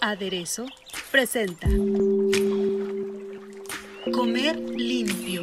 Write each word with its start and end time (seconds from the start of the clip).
Aderezo 0.00 0.66
presenta 1.10 1.66
Comer 4.12 4.56
limpio. 4.56 5.42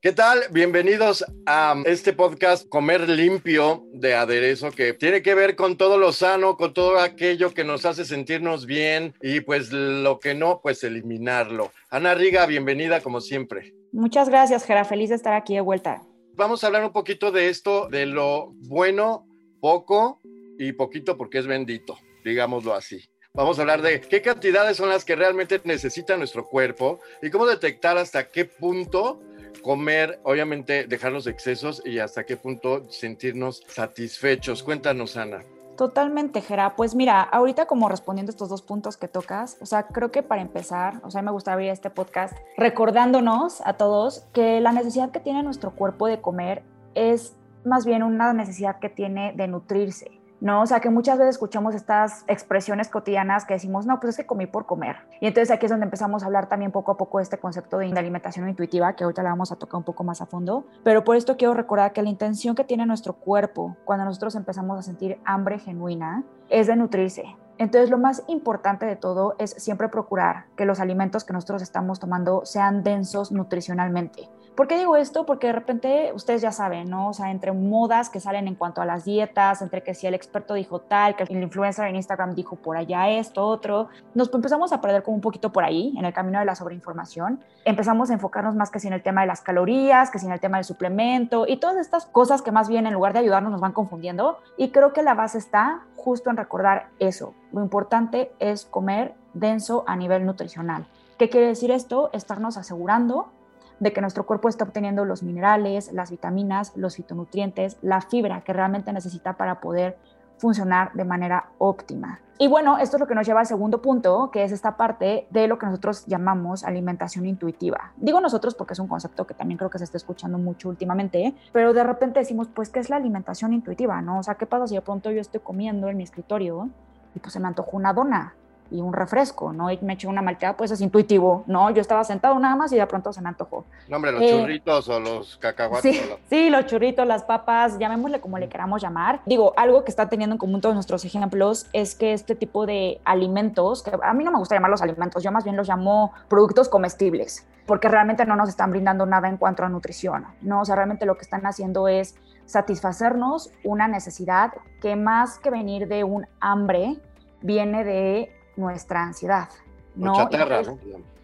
¿Qué 0.00 0.10
tal? 0.10 0.40
Bienvenidos 0.50 1.24
a 1.46 1.76
este 1.84 2.12
podcast 2.12 2.68
Comer 2.68 3.08
Limpio 3.08 3.84
de 3.92 4.16
Aderezo 4.16 4.72
que 4.72 4.92
tiene 4.94 5.22
que 5.22 5.36
ver 5.36 5.54
con 5.54 5.76
todo 5.76 5.96
lo 5.96 6.10
sano, 6.10 6.56
con 6.56 6.74
todo 6.74 6.98
aquello 6.98 7.54
que 7.54 7.62
nos 7.62 7.84
hace 7.84 8.04
sentirnos 8.04 8.66
bien 8.66 9.14
y 9.22 9.42
pues 9.42 9.70
lo 9.70 10.18
que 10.18 10.34
no, 10.34 10.60
pues 10.60 10.82
eliminarlo. 10.82 11.70
Ana 11.90 12.14
Riga, 12.14 12.46
bienvenida 12.46 13.00
como 13.02 13.20
siempre. 13.20 13.72
Muchas 13.92 14.28
gracias, 14.28 14.64
Gera. 14.64 14.84
Feliz 14.84 15.10
de 15.10 15.14
estar 15.14 15.34
aquí 15.34 15.54
de 15.54 15.60
vuelta. 15.60 16.02
Vamos 16.42 16.64
a 16.64 16.66
hablar 16.66 16.84
un 16.84 16.90
poquito 16.90 17.30
de 17.30 17.50
esto, 17.50 17.86
de 17.88 18.04
lo 18.04 18.48
bueno, 18.66 19.28
poco 19.60 20.20
y 20.58 20.72
poquito 20.72 21.16
porque 21.16 21.38
es 21.38 21.46
bendito, 21.46 21.96
digámoslo 22.24 22.74
así. 22.74 23.08
Vamos 23.32 23.58
a 23.58 23.62
hablar 23.62 23.80
de 23.80 24.00
qué 24.00 24.22
cantidades 24.22 24.76
son 24.76 24.88
las 24.88 25.04
que 25.04 25.14
realmente 25.14 25.60
necesita 25.62 26.16
nuestro 26.16 26.48
cuerpo 26.48 26.98
y 27.22 27.30
cómo 27.30 27.46
detectar 27.46 27.96
hasta 27.96 28.28
qué 28.28 28.44
punto 28.44 29.22
comer, 29.62 30.18
obviamente 30.24 30.88
dejar 30.88 31.12
los 31.12 31.28
excesos 31.28 31.80
y 31.84 32.00
hasta 32.00 32.26
qué 32.26 32.36
punto 32.36 32.90
sentirnos 32.90 33.62
satisfechos. 33.68 34.64
Cuéntanos, 34.64 35.16
Ana. 35.16 35.44
Totalmente, 35.76 36.42
Gera. 36.42 36.76
Pues 36.76 36.94
mira, 36.94 37.22
ahorita 37.22 37.66
como 37.66 37.88
respondiendo 37.88 38.30
estos 38.30 38.48
dos 38.48 38.62
puntos 38.62 38.96
que 38.96 39.08
tocas, 39.08 39.56
o 39.60 39.66
sea, 39.66 39.84
creo 39.84 40.10
que 40.10 40.22
para 40.22 40.42
empezar, 40.42 41.00
o 41.02 41.10
sea, 41.10 41.22
me 41.22 41.30
gustaría 41.30 41.54
abrir 41.54 41.70
este 41.70 41.90
podcast 41.90 42.36
recordándonos 42.56 43.62
a 43.64 43.74
todos 43.74 44.26
que 44.32 44.60
la 44.60 44.72
necesidad 44.72 45.10
que 45.10 45.20
tiene 45.20 45.42
nuestro 45.42 45.74
cuerpo 45.74 46.06
de 46.06 46.20
comer 46.20 46.62
es 46.94 47.36
más 47.64 47.86
bien 47.86 48.02
una 48.02 48.32
necesidad 48.32 48.78
que 48.80 48.90
tiene 48.90 49.32
de 49.34 49.48
nutrirse. 49.48 50.21
¿No? 50.42 50.60
O 50.60 50.66
sea, 50.66 50.80
que 50.80 50.90
muchas 50.90 51.18
veces 51.18 51.36
escuchamos 51.36 51.74
estas 51.76 52.24
expresiones 52.26 52.88
cotidianas 52.88 53.46
que 53.46 53.54
decimos, 53.54 53.86
no, 53.86 54.00
pues 54.00 54.10
es 54.10 54.16
que 54.16 54.26
comí 54.26 54.46
por 54.46 54.66
comer. 54.66 54.96
Y 55.20 55.28
entonces 55.28 55.52
aquí 55.52 55.66
es 55.66 55.70
donde 55.70 55.84
empezamos 55.84 56.24
a 56.24 56.26
hablar 56.26 56.48
también 56.48 56.72
poco 56.72 56.90
a 56.90 56.96
poco 56.96 57.18
de 57.18 57.22
este 57.22 57.38
concepto 57.38 57.78
de 57.78 57.96
alimentación 57.96 58.48
intuitiva, 58.48 58.94
que 58.94 59.04
ahorita 59.04 59.22
le 59.22 59.28
vamos 59.28 59.52
a 59.52 59.56
tocar 59.56 59.78
un 59.78 59.84
poco 59.84 60.02
más 60.02 60.20
a 60.20 60.26
fondo. 60.26 60.66
Pero 60.82 61.04
por 61.04 61.14
esto 61.14 61.36
quiero 61.36 61.54
recordar 61.54 61.92
que 61.92 62.02
la 62.02 62.08
intención 62.08 62.56
que 62.56 62.64
tiene 62.64 62.84
nuestro 62.86 63.12
cuerpo 63.12 63.76
cuando 63.84 64.04
nosotros 64.04 64.34
empezamos 64.34 64.78
a 64.80 64.82
sentir 64.82 65.20
hambre 65.24 65.60
genuina 65.60 66.24
es 66.48 66.66
de 66.66 66.74
nutrirse. 66.74 67.36
Entonces, 67.62 67.90
lo 67.90 67.98
más 67.98 68.24
importante 68.26 68.86
de 68.86 68.96
todo 68.96 69.36
es 69.38 69.50
siempre 69.50 69.88
procurar 69.88 70.46
que 70.56 70.64
los 70.64 70.80
alimentos 70.80 71.22
que 71.22 71.32
nosotros 71.32 71.62
estamos 71.62 72.00
tomando 72.00 72.44
sean 72.44 72.82
densos 72.82 73.30
nutricionalmente. 73.30 74.28
¿Por 74.56 74.68
qué 74.68 74.76
digo 74.76 74.96
esto? 74.96 75.24
Porque 75.24 75.46
de 75.46 75.54
repente 75.54 76.12
ustedes 76.14 76.42
ya 76.42 76.52
saben, 76.52 76.90
¿no? 76.90 77.08
O 77.08 77.12
sea, 77.14 77.30
entre 77.30 77.52
modas 77.52 78.10
que 78.10 78.20
salen 78.20 78.48
en 78.48 78.54
cuanto 78.54 78.82
a 78.82 78.84
las 78.84 79.04
dietas, 79.04 79.62
entre 79.62 79.82
que 79.82 79.94
si 79.94 80.06
el 80.06 80.12
experto 80.12 80.52
dijo 80.54 80.80
tal, 80.80 81.16
que 81.16 81.22
el 81.22 81.42
influencer 81.42 81.86
en 81.86 81.96
Instagram 81.96 82.34
dijo 82.34 82.56
por 82.56 82.76
allá 82.76 83.08
esto, 83.08 83.46
otro, 83.46 83.88
nos 84.14 84.34
empezamos 84.34 84.72
a 84.72 84.82
perder 84.82 85.04
como 85.04 85.14
un 85.14 85.20
poquito 85.22 85.52
por 85.52 85.64
ahí, 85.64 85.94
en 85.96 86.04
el 86.04 86.12
camino 86.12 86.38
de 86.38 86.44
la 86.44 86.54
sobreinformación. 86.54 87.40
Empezamos 87.64 88.10
a 88.10 88.14
enfocarnos 88.14 88.54
más 88.54 88.70
que 88.70 88.78
si 88.78 88.88
en 88.88 88.92
el 88.92 89.02
tema 89.02 89.22
de 89.22 89.28
las 89.28 89.40
calorías, 89.40 90.10
que 90.10 90.18
si 90.18 90.26
en 90.26 90.32
el 90.32 90.40
tema 90.40 90.58
del 90.58 90.64
suplemento 90.64 91.46
y 91.48 91.56
todas 91.56 91.78
estas 91.78 92.04
cosas 92.04 92.42
que 92.42 92.52
más 92.52 92.68
bien 92.68 92.86
en 92.86 92.92
lugar 92.92 93.14
de 93.14 93.20
ayudarnos 93.20 93.52
nos 93.52 93.60
van 93.60 93.72
confundiendo. 93.72 94.38
Y 94.58 94.68
creo 94.68 94.92
que 94.92 95.02
la 95.02 95.14
base 95.14 95.38
está 95.38 95.80
justo 96.02 96.30
en 96.30 96.36
recordar 96.36 96.88
eso. 96.98 97.34
Lo 97.52 97.62
importante 97.62 98.32
es 98.40 98.66
comer 98.66 99.14
denso 99.34 99.84
a 99.86 99.94
nivel 99.94 100.26
nutricional. 100.26 100.88
¿Qué 101.16 101.28
quiere 101.28 101.46
decir 101.46 101.70
esto? 101.70 102.10
Estarnos 102.12 102.56
asegurando 102.56 103.30
de 103.78 103.92
que 103.92 104.00
nuestro 104.00 104.26
cuerpo 104.26 104.48
está 104.48 104.64
obteniendo 104.64 105.04
los 105.04 105.22
minerales, 105.22 105.92
las 105.92 106.10
vitaminas, 106.10 106.76
los 106.76 106.96
fitonutrientes, 106.96 107.78
la 107.82 108.00
fibra 108.00 108.42
que 108.42 108.52
realmente 108.52 108.92
necesita 108.92 109.34
para 109.34 109.60
poder 109.60 109.96
funcionar 110.42 110.92
de 110.94 111.04
manera 111.04 111.50
óptima. 111.58 112.18
Y 112.36 112.48
bueno, 112.48 112.76
esto 112.78 112.96
es 112.96 113.00
lo 113.00 113.06
que 113.06 113.14
nos 113.14 113.24
lleva 113.24 113.38
al 113.38 113.46
segundo 113.46 113.80
punto, 113.80 114.32
que 114.32 114.42
es 114.42 114.50
esta 114.50 114.76
parte 114.76 115.28
de 115.30 115.46
lo 115.46 115.56
que 115.56 115.66
nosotros 115.66 116.04
llamamos 116.06 116.64
alimentación 116.64 117.26
intuitiva. 117.26 117.92
Digo 117.96 118.20
nosotros 118.20 118.56
porque 118.56 118.72
es 118.72 118.80
un 118.80 118.88
concepto 118.88 119.24
que 119.24 119.34
también 119.34 119.56
creo 119.56 119.70
que 119.70 119.78
se 119.78 119.84
está 119.84 119.98
escuchando 119.98 120.38
mucho 120.38 120.68
últimamente, 120.68 121.32
pero 121.52 121.72
de 121.72 121.84
repente 121.84 122.18
decimos, 122.18 122.48
pues, 122.52 122.70
¿qué 122.70 122.80
es 122.80 122.90
la 122.90 122.96
alimentación 122.96 123.52
intuitiva? 123.52 124.02
¿No? 124.02 124.18
O 124.18 124.22
sea, 124.24 124.34
¿qué 124.34 124.46
pasa 124.46 124.66
si 124.66 124.74
de 124.74 124.80
pronto 124.80 125.12
yo 125.12 125.20
estoy 125.20 125.38
comiendo 125.38 125.86
en 125.86 125.96
mi 125.96 126.02
escritorio 126.02 126.68
y 127.14 127.20
pues 127.20 127.32
se 127.32 127.38
me 127.38 127.46
antojó 127.46 127.76
una 127.76 127.92
dona? 127.92 128.34
Y 128.72 128.80
un 128.80 128.92
refresco, 128.92 129.52
¿no? 129.52 129.70
Y 129.70 129.78
me 129.82 129.92
eché 129.94 130.06
una 130.06 130.22
malteada, 130.22 130.56
pues 130.56 130.70
es 130.70 130.80
intuitivo, 130.80 131.44
¿no? 131.46 131.70
Yo 131.70 131.80
estaba 131.80 132.02
sentado 132.04 132.38
nada 132.38 132.56
más 132.56 132.72
y 132.72 132.76
de 132.76 132.86
pronto 132.86 133.12
se 133.12 133.20
me 133.20 133.28
antojó. 133.28 133.64
No, 133.88 133.96
hombre, 133.96 134.12
los 134.12 134.22
eh, 134.22 134.30
churritos 134.30 134.88
o 134.88 134.98
los 134.98 135.36
cacahuates. 135.36 135.96
Sí, 135.96 136.02
sí, 136.28 136.50
los 136.50 136.66
churritos, 136.66 137.06
las 137.06 137.22
papas, 137.22 137.78
llamémosle 137.78 138.20
como 138.20 138.38
le 138.38 138.48
queramos 138.48 138.82
llamar. 138.82 139.20
Digo, 139.26 139.52
algo 139.56 139.84
que 139.84 139.90
está 139.90 140.08
teniendo 140.08 140.34
en 140.34 140.38
común 140.38 140.60
todos 140.60 140.74
nuestros 140.74 141.04
ejemplos 141.04 141.66
es 141.72 141.94
que 141.94 142.12
este 142.12 142.34
tipo 142.34 142.66
de 142.66 143.00
alimentos, 143.04 143.82
que 143.82 143.92
a 144.02 144.14
mí 144.14 144.24
no 144.24 144.32
me 144.32 144.38
gusta 144.38 144.54
llamarlos 144.54 144.82
alimentos, 144.82 145.22
yo 145.22 145.30
más 145.30 145.44
bien 145.44 145.56
los 145.56 145.68
llamo 145.68 146.12
productos 146.28 146.68
comestibles, 146.68 147.46
porque 147.66 147.88
realmente 147.88 148.24
no 148.24 148.36
nos 148.36 148.48
están 148.48 148.70
brindando 148.70 149.04
nada 149.06 149.28
en 149.28 149.36
cuanto 149.36 149.64
a 149.64 149.68
nutrición, 149.68 150.26
¿no? 150.40 150.62
O 150.62 150.64
sea, 150.64 150.76
realmente 150.76 151.06
lo 151.06 151.16
que 151.16 151.22
están 151.22 151.44
haciendo 151.46 151.88
es 151.88 152.16
satisfacernos 152.46 153.50
una 153.64 153.88
necesidad 153.88 154.52
que 154.80 154.96
más 154.96 155.38
que 155.38 155.50
venir 155.50 155.88
de 155.88 156.04
un 156.04 156.26
hambre, 156.40 156.96
viene 157.42 157.84
de 157.84 158.32
nuestra 158.56 159.02
ansiedad. 159.02 159.48
¿no? 159.94 160.12
La 160.12 160.28
chatarra, 160.30 160.62
¿no? 160.62 160.78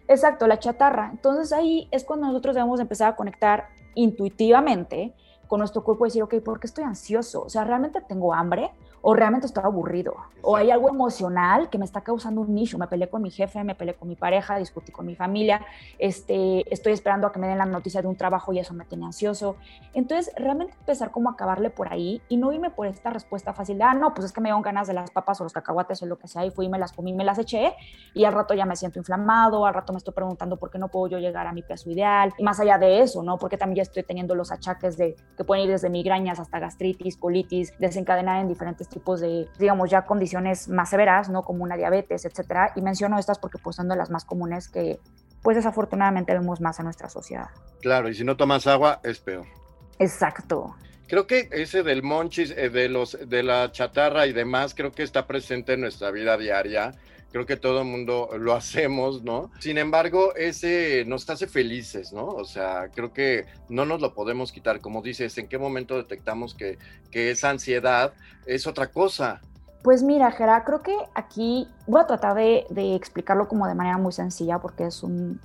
Exacto, 0.07 0.47
la 0.47 0.59
chatarra. 0.59 1.09
Entonces 1.11 1.53
ahí 1.53 1.87
es 1.91 2.03
cuando 2.03 2.27
nosotros 2.27 2.55
debemos 2.55 2.79
empezar 2.79 3.09
a 3.13 3.15
conectar 3.15 3.69
intuitivamente 3.95 5.13
con 5.47 5.59
nuestro 5.59 5.83
cuerpo 5.83 6.05
y 6.05 6.09
decir, 6.09 6.23
ok, 6.23 6.35
¿por 6.43 6.59
qué 6.59 6.67
estoy 6.67 6.83
ansioso? 6.83 7.43
O 7.43 7.49
sea, 7.49 7.63
¿realmente 7.63 8.01
tengo 8.01 8.33
hambre? 8.33 8.71
O 9.01 9.13
realmente 9.13 9.47
estoy 9.47 9.63
aburrido, 9.63 10.15
o 10.41 10.55
hay 10.55 10.71
algo 10.71 10.89
emocional 10.89 11.69
que 11.69 11.77
me 11.77 11.85
está 11.85 12.01
causando 12.01 12.41
un 12.41 12.53
nicho, 12.53 12.77
me 12.77 12.87
peleé 12.87 13.09
con 13.09 13.21
mi 13.21 13.31
jefe, 13.31 13.63
me 13.63 13.75
peleé 13.75 13.95
con 13.95 14.07
mi 14.07 14.15
pareja, 14.15 14.57
discutí 14.57 14.91
con 14.91 15.05
mi 15.05 15.15
familia, 15.15 15.65
este, 15.97 16.71
estoy 16.73 16.93
esperando 16.93 17.27
a 17.27 17.31
que 17.31 17.39
me 17.39 17.47
den 17.47 17.57
la 17.57 17.65
noticia 17.65 18.01
de 18.01 18.07
un 18.07 18.15
trabajo 18.15 18.53
y 18.53 18.59
eso 18.59 18.73
me 18.73 18.85
tiene 18.85 19.05
ansioso. 19.05 19.55
Entonces, 19.93 20.33
realmente 20.35 20.73
empezar 20.79 21.11
como 21.11 21.29
a 21.29 21.33
acabarle 21.33 21.69
por 21.69 21.91
ahí 21.91 22.21
y 22.29 22.37
no 22.37 22.51
irme 22.51 22.69
por 22.69 22.87
esta 22.87 23.09
respuesta 23.09 23.53
fácil 23.53 23.77
de, 23.77 23.83
ah, 23.83 23.93
no, 23.93 24.13
pues 24.13 24.25
es 24.25 24.31
que 24.31 24.41
me 24.41 24.49
dieron 24.49 24.61
ganas 24.61 24.87
de 24.87 24.93
las 24.93 25.11
papas 25.11 25.39
o 25.41 25.43
los 25.43 25.53
cacahuates 25.53 26.01
o 26.01 26.05
lo 26.05 26.17
que 26.17 26.27
sea 26.27 26.45
y 26.45 26.51
fui 26.51 26.65
y 26.65 26.69
me 26.69 26.79
las 26.79 26.93
comí, 26.93 27.13
me 27.13 27.23
las 27.23 27.37
eché 27.39 27.73
y 28.13 28.25
al 28.25 28.33
rato 28.33 28.53
ya 28.53 28.65
me 28.65 28.75
siento 28.75 28.99
inflamado, 28.99 29.65
al 29.65 29.73
rato 29.73 29.93
me 29.93 29.97
estoy 29.97 30.13
preguntando 30.13 30.57
por 30.57 30.69
qué 30.69 30.77
no 30.77 30.89
puedo 30.89 31.07
yo 31.07 31.19
llegar 31.19 31.47
a 31.47 31.53
mi 31.53 31.61
peso 31.61 31.89
ideal 31.89 32.33
y 32.37 32.43
más 32.43 32.59
allá 32.59 32.77
de 32.77 33.01
eso, 33.01 33.23
¿no? 33.23 33.37
Porque 33.37 33.57
también 33.57 33.77
ya 33.77 33.83
estoy 33.83 34.03
teniendo 34.03 34.35
los 34.35 34.51
achaques 34.51 34.97
de 34.97 35.15
que 35.37 35.43
pueden 35.43 35.65
ir 35.65 35.71
desde 35.71 35.89
migrañas 35.89 36.39
hasta 36.39 36.59
gastritis, 36.59 37.17
colitis, 37.17 37.73
desencadenar 37.79 38.41
en 38.41 38.47
diferentes 38.47 38.88
tipos 38.89 39.21
de, 39.21 39.47
digamos, 39.57 39.89
ya 39.89 40.05
condiciones 40.05 40.67
más 40.67 40.89
severas, 40.89 41.29
¿no? 41.29 41.43
Como 41.43 41.63
una 41.63 41.77
diabetes, 41.77 42.25
etcétera. 42.25 42.73
Y 42.75 42.81
menciono 42.81 43.17
estas 43.19 43.39
porque 43.39 43.57
pues 43.57 43.75
son 43.75 43.87
de 43.87 43.95
las 43.95 44.09
más 44.09 44.25
comunes 44.25 44.67
que, 44.69 44.99
pues 45.41 45.57
desafortunadamente 45.57 46.33
vemos 46.33 46.61
más 46.61 46.79
en 46.79 46.85
nuestra 46.85 47.09
sociedad. 47.09 47.49
Claro, 47.81 48.09
y 48.09 48.15
si 48.15 48.23
no 48.23 48.35
tomas 48.35 48.67
agua, 48.67 48.99
es 49.03 49.19
peor. 49.19 49.45
Exacto. 49.99 50.75
Creo 51.07 51.25
que 51.25 51.49
ese 51.51 51.81
del 51.81 52.03
monchis, 52.03 52.51
eh, 52.51 52.69
de, 52.69 52.87
los, 52.87 53.17
de 53.27 53.41
la 53.41 53.71
chatarra 53.71 54.27
y 54.27 54.33
demás, 54.33 54.75
creo 54.75 54.91
que 54.91 55.03
está 55.03 55.25
presente 55.25 55.73
en 55.73 55.81
nuestra 55.81 56.11
vida 56.11 56.37
diaria 56.37 56.93
creo 57.31 57.45
que 57.45 57.57
todo 57.57 57.81
el 57.81 57.87
mundo 57.87 58.29
lo 58.37 58.53
hacemos, 58.53 59.23
¿no? 59.23 59.51
Sin 59.59 59.77
embargo, 59.77 60.35
ese 60.35 61.03
nos 61.05 61.29
hace 61.29 61.47
felices, 61.47 62.13
¿no? 62.13 62.25
O 62.25 62.45
sea, 62.45 62.89
creo 62.93 63.13
que 63.13 63.45
no 63.69 63.85
nos 63.85 64.01
lo 64.01 64.13
podemos 64.13 64.51
quitar. 64.51 64.81
Como 64.81 65.01
dices, 65.01 65.37
¿en 65.37 65.47
qué 65.47 65.57
momento 65.57 65.97
detectamos 65.97 66.55
que, 66.55 66.77
esa 67.11 67.49
ansiedad 67.49 68.13
es 68.45 68.65
otra 68.65 68.87
cosa? 68.87 69.41
Pues 69.83 70.03
mira, 70.03 70.31
Gera, 70.31 70.63
creo 70.63 70.81
que 70.81 70.95
aquí 71.13 71.67
voy 71.87 72.01
a 72.01 72.07
tratar 72.07 72.35
de, 72.35 72.65
de 72.69 72.95
explicarlo 72.95 73.47
como 73.47 73.67
de 73.67 73.75
manera 73.75 73.97
muy 73.97 74.11
sencilla 74.11 74.59
porque 74.59 74.85
es 74.85 75.03
un, 75.03 75.39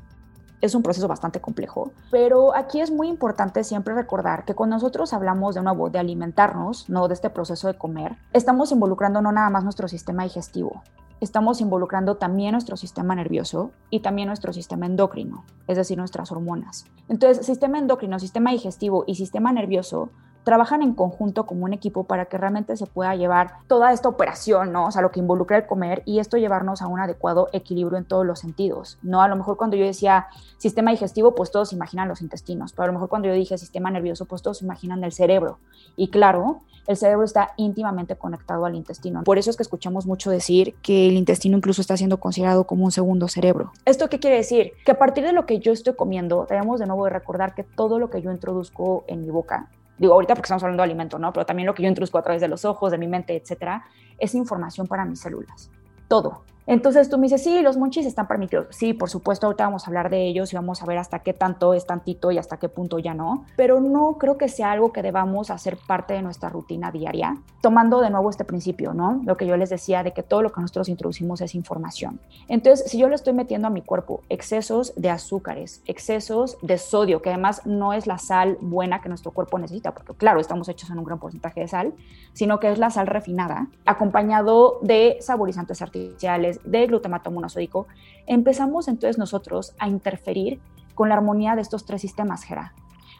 es 0.65 0.75
un 0.75 0.83
proceso 0.83 1.07
bastante 1.07 1.41
complejo, 1.41 1.93
pero 2.11 2.55
aquí 2.57 2.81
es 2.81 2.91
muy 2.91 3.09
importante 3.09 3.63
siempre 3.65 3.95
recordar 3.95 4.45
que 4.45 4.55
cuando 4.55 4.77
nosotros 4.77 5.13
hablamos 5.13 5.55
de 5.55 5.63
nuevo 5.63 5.91
de 5.91 5.99
alimentarnos, 5.99 6.89
no 6.89 7.07
de 7.07 7.15
este 7.15 7.29
proceso 7.29 7.69
de 7.69 7.77
comer, 7.77 8.17
estamos 8.33 8.73
involucrando 8.73 9.21
no 9.21 9.31
nada 9.31 9.51
más 9.51 9.63
nuestro 9.63 9.89
sistema 9.89 10.23
digestivo, 10.23 10.83
estamos 11.21 11.61
involucrando 11.61 12.17
también 12.17 12.53
nuestro 12.53 12.77
sistema 12.77 13.15
nervioso 13.15 13.73
y 13.91 14.01
también 14.01 14.29
nuestro 14.29 14.53
sistema 14.53 14.87
endocrino, 14.87 15.45
es 15.67 15.77
decir, 15.77 15.99
nuestras 15.99 16.33
hormonas. 16.33 16.87
Entonces, 17.09 17.47
sistema 17.47 17.79
endocrino, 17.79 18.19
sistema 18.19 18.53
digestivo 18.53 19.05
y 19.07 19.15
sistema 19.15 19.53
nervioso 19.53 20.11
trabajan 20.45 20.83
en 20.83 20.95
conjunto 20.95 21.47
como 21.47 21.65
un 21.65 21.73
equipo 21.73 22.05
para 22.05 22.27
que 22.27 22.39
realmente 22.39 22.77
se 22.77 22.87
pueda 22.87 23.15
llevar 23.17 23.55
toda 23.67 23.93
esta 23.93 24.09
operación, 24.09 24.73
¿no? 24.73 24.87
O 24.87 24.91
sea, 24.91 25.03
lo 25.03 25.11
que 25.11 25.21
involucra 25.21 25.57
el 25.57 25.67
comer 25.67 26.03
y 26.05 26.19
esto 26.19 26.37
llevarnos 26.37 26.83
a 26.83 26.87
un 26.87 27.01
adecuado 27.01 27.49
equilibrio 27.53 27.99
en 27.99 28.05
todos 28.05 28.25
los 28.25 28.41
sentidos, 28.41 28.99
¿no? 29.03 29.23
A 29.23 29.29
lo 29.29 29.37
mejor 29.37 29.57
cuando 29.57 29.77
yo 29.77 29.85
decía 29.85 30.27
sistema 30.59 30.91
digestivo, 30.91 31.35
pues 31.35 31.51
todos 31.51 31.73
imaginan 31.73 32.09
los 32.09 32.21
intestinos, 32.21 32.73
pero 32.73 32.85
a 32.85 32.87
lo 32.87 32.93
mejor 32.93 33.09
cuando 33.09 33.29
yo 33.29 33.35
dije 33.35 33.59
sistema 33.59 33.91
nervioso, 33.91 34.27
pues 34.27 34.43
todos 34.43 34.63
imaginan 34.63 35.03
el 35.03 35.13
cerebro. 35.13 35.59
Y 35.97 36.09
claro, 36.09 36.61
el 36.87 36.97
cerebro 36.97 37.25
está 37.25 37.53
íntimamente 37.57 38.17
conectado 38.17 38.67
al 38.67 38.75
intestino. 38.75 39.23
Por 39.25 39.39
eso 39.39 39.51
es 39.51 39.57
que 39.57 39.63
escuchamos 39.63 40.07
mucho 40.07 40.31
decir 40.31 40.75
que 40.83 41.09
el 41.09 41.15
intestino 41.15 41.57
incluso 41.57 41.81
está 41.81 41.97
siendo 41.97 42.19
considerado 42.19 42.65
como 42.65 42.85
un 42.85 42.93
segundo 42.93 43.29
cerebro. 43.29 43.73
¿Esto 43.85 44.09
qué 44.09 44.19
quiere 44.19 44.37
decir? 44.37 44.73
Que 44.85 44.93
a 44.93 44.99
partir 44.99 45.25
de 45.25 45.33
lo 45.33 45.47
que 45.47 45.59
yo 45.61 45.73
estoy 45.73 45.95
comiendo, 45.95 46.47
debemos 46.49 46.81
de 46.81 46.87
nuevo 46.87 47.05
de 47.05 47.11
recordar 47.11 47.55
que 47.55 47.65
todo 47.65 47.99
lo 47.99 48.11
que 48.11 48.21
yo 48.21 48.31
introduzco 48.31 49.05
en 49.07 49.23
mi 49.23 49.31
boca 49.31 49.71
digo 49.99 50.15
ahorita 50.15 50.35
porque 50.35 50.47
estamos 50.47 50.63
hablando 50.63 50.83
de 50.83 50.85
alimento, 50.85 51.19
¿no? 51.19 51.33
Pero 51.33 51.47
también 51.47 51.67
lo 51.67 51.75
que 51.75 51.83
yo 51.83 51.89
introduzco 51.89 52.19
a 52.19 52.23
través 52.23 52.41
de 52.41 52.49
los 52.49 52.65
ojos, 52.65 52.91
de 52.91 52.99
mi 52.99 53.07
mente, 53.07 53.37
etcétera, 53.37 53.85
es 54.19 54.35
información 54.35 54.87
para 54.87 55.05
mis 55.05 55.21
células. 55.21 55.71
Todo. 56.09 56.45
Entonces 56.67 57.11
tú 57.11 57.19
me 57.19 57.25
dices, 57.25 57.43
sí, 57.43 57.61
los 57.61 57.77
monchis 57.77 58.07
están 58.07 58.27
permitidos. 58.27 58.69
Sí, 58.71 58.95
por 58.95 59.11
supuesto, 59.11 59.47
ahorita 59.47 59.65
vamos 59.65 59.85
a 59.85 59.87
hablar 59.89 60.09
de 60.09 60.27
ellos 60.27 60.53
y 60.53 60.57
vamos 60.57 60.83
a 60.83 60.87
ver 60.87 60.99
hasta 60.99 61.19
qué 61.19 61.35
tanto 61.35 61.75
es 61.75 61.87
tantito 61.87 62.31
y 62.31 62.39
hasta 62.39 62.57
qué 62.57 62.69
punto 62.69 62.99
ya 62.99 63.13
no. 63.15 63.45
Pero 63.57 63.81
no 63.81 64.17
creo 64.19 64.39
que 64.39 64.49
sea 64.49 64.73
algo 64.73 64.93
que 64.93 65.03
debamos 65.03 65.51
hacer 65.51 65.77
parte 65.77 66.15
de 66.15 66.23
nuestra 66.23 66.49
rutina 66.49 66.91
diaria, 66.91 67.37
tomando 67.61 68.01
de 68.01 68.11
nuevo 68.11 68.31
este 68.31 68.45
principio, 68.45 68.95
¿no? 68.95 69.21
Lo 69.25 69.37
que 69.37 69.47
yo 69.47 69.57
les 69.57 69.71
decía 69.71 70.03
de 70.03 70.13
que 70.13 70.23
todo 70.23 70.43
lo 70.43 70.53
que 70.53 70.61
nosotros 70.61 70.89
introducimos 70.89 71.41
es 71.41 71.55
información. 71.55 72.21
Entonces, 72.49 72.91
si 72.91 72.99
yo 72.99 73.09
le 73.09 73.15
estoy 73.15 73.35
metiendo 73.35 73.69
a 73.69 73.71
mi 73.71 73.83
cuerpo 73.83 74.23
excesos 74.29 74.95
de 74.97 75.11
azúcares, 75.11 75.83
excesos 75.87 76.57
de 76.63 76.79
sodio, 76.79 77.21
que 77.21 77.31
además 77.31 77.63
no 77.67 77.93
es 77.93 78.07
la 78.07 78.19
sal 78.19 78.57
buena 78.61 79.03
que 79.03 79.09
nuestro 79.09 79.33
cuerpo 79.33 79.59
necesita, 79.59 79.93
porque 79.93 80.15
claro, 80.15 80.41
estamos 80.41 80.69
hechos 80.69 80.91
en 80.91 80.99
un 80.99 81.05
gran 81.05 81.19
porcentaje 81.19 81.61
de 81.61 81.69
sal, 81.69 81.95
sino 82.33 82.59
que 82.59 82.73
es 82.73 82.79
la 82.79 82.91
sal 82.91 83.07
refinada, 83.07 83.69
acompañado 83.85 84.79
de 84.83 85.19
saborizantes 85.21 85.83
artificiales, 85.83 86.54
de 86.65 86.87
glutamato 86.87 87.31
monosódico, 87.31 87.87
empezamos 88.27 88.89
entonces 88.89 89.19
nosotros 89.19 89.75
a 89.79 89.89
interferir 89.89 90.61
con 90.95 91.09
la 91.09 91.17
armonía 91.17 91.57
de 91.57 91.63
estos 91.63 91.85
tres 91.85 92.01
sistemas, 92.01 92.45
Gera. 92.45 92.73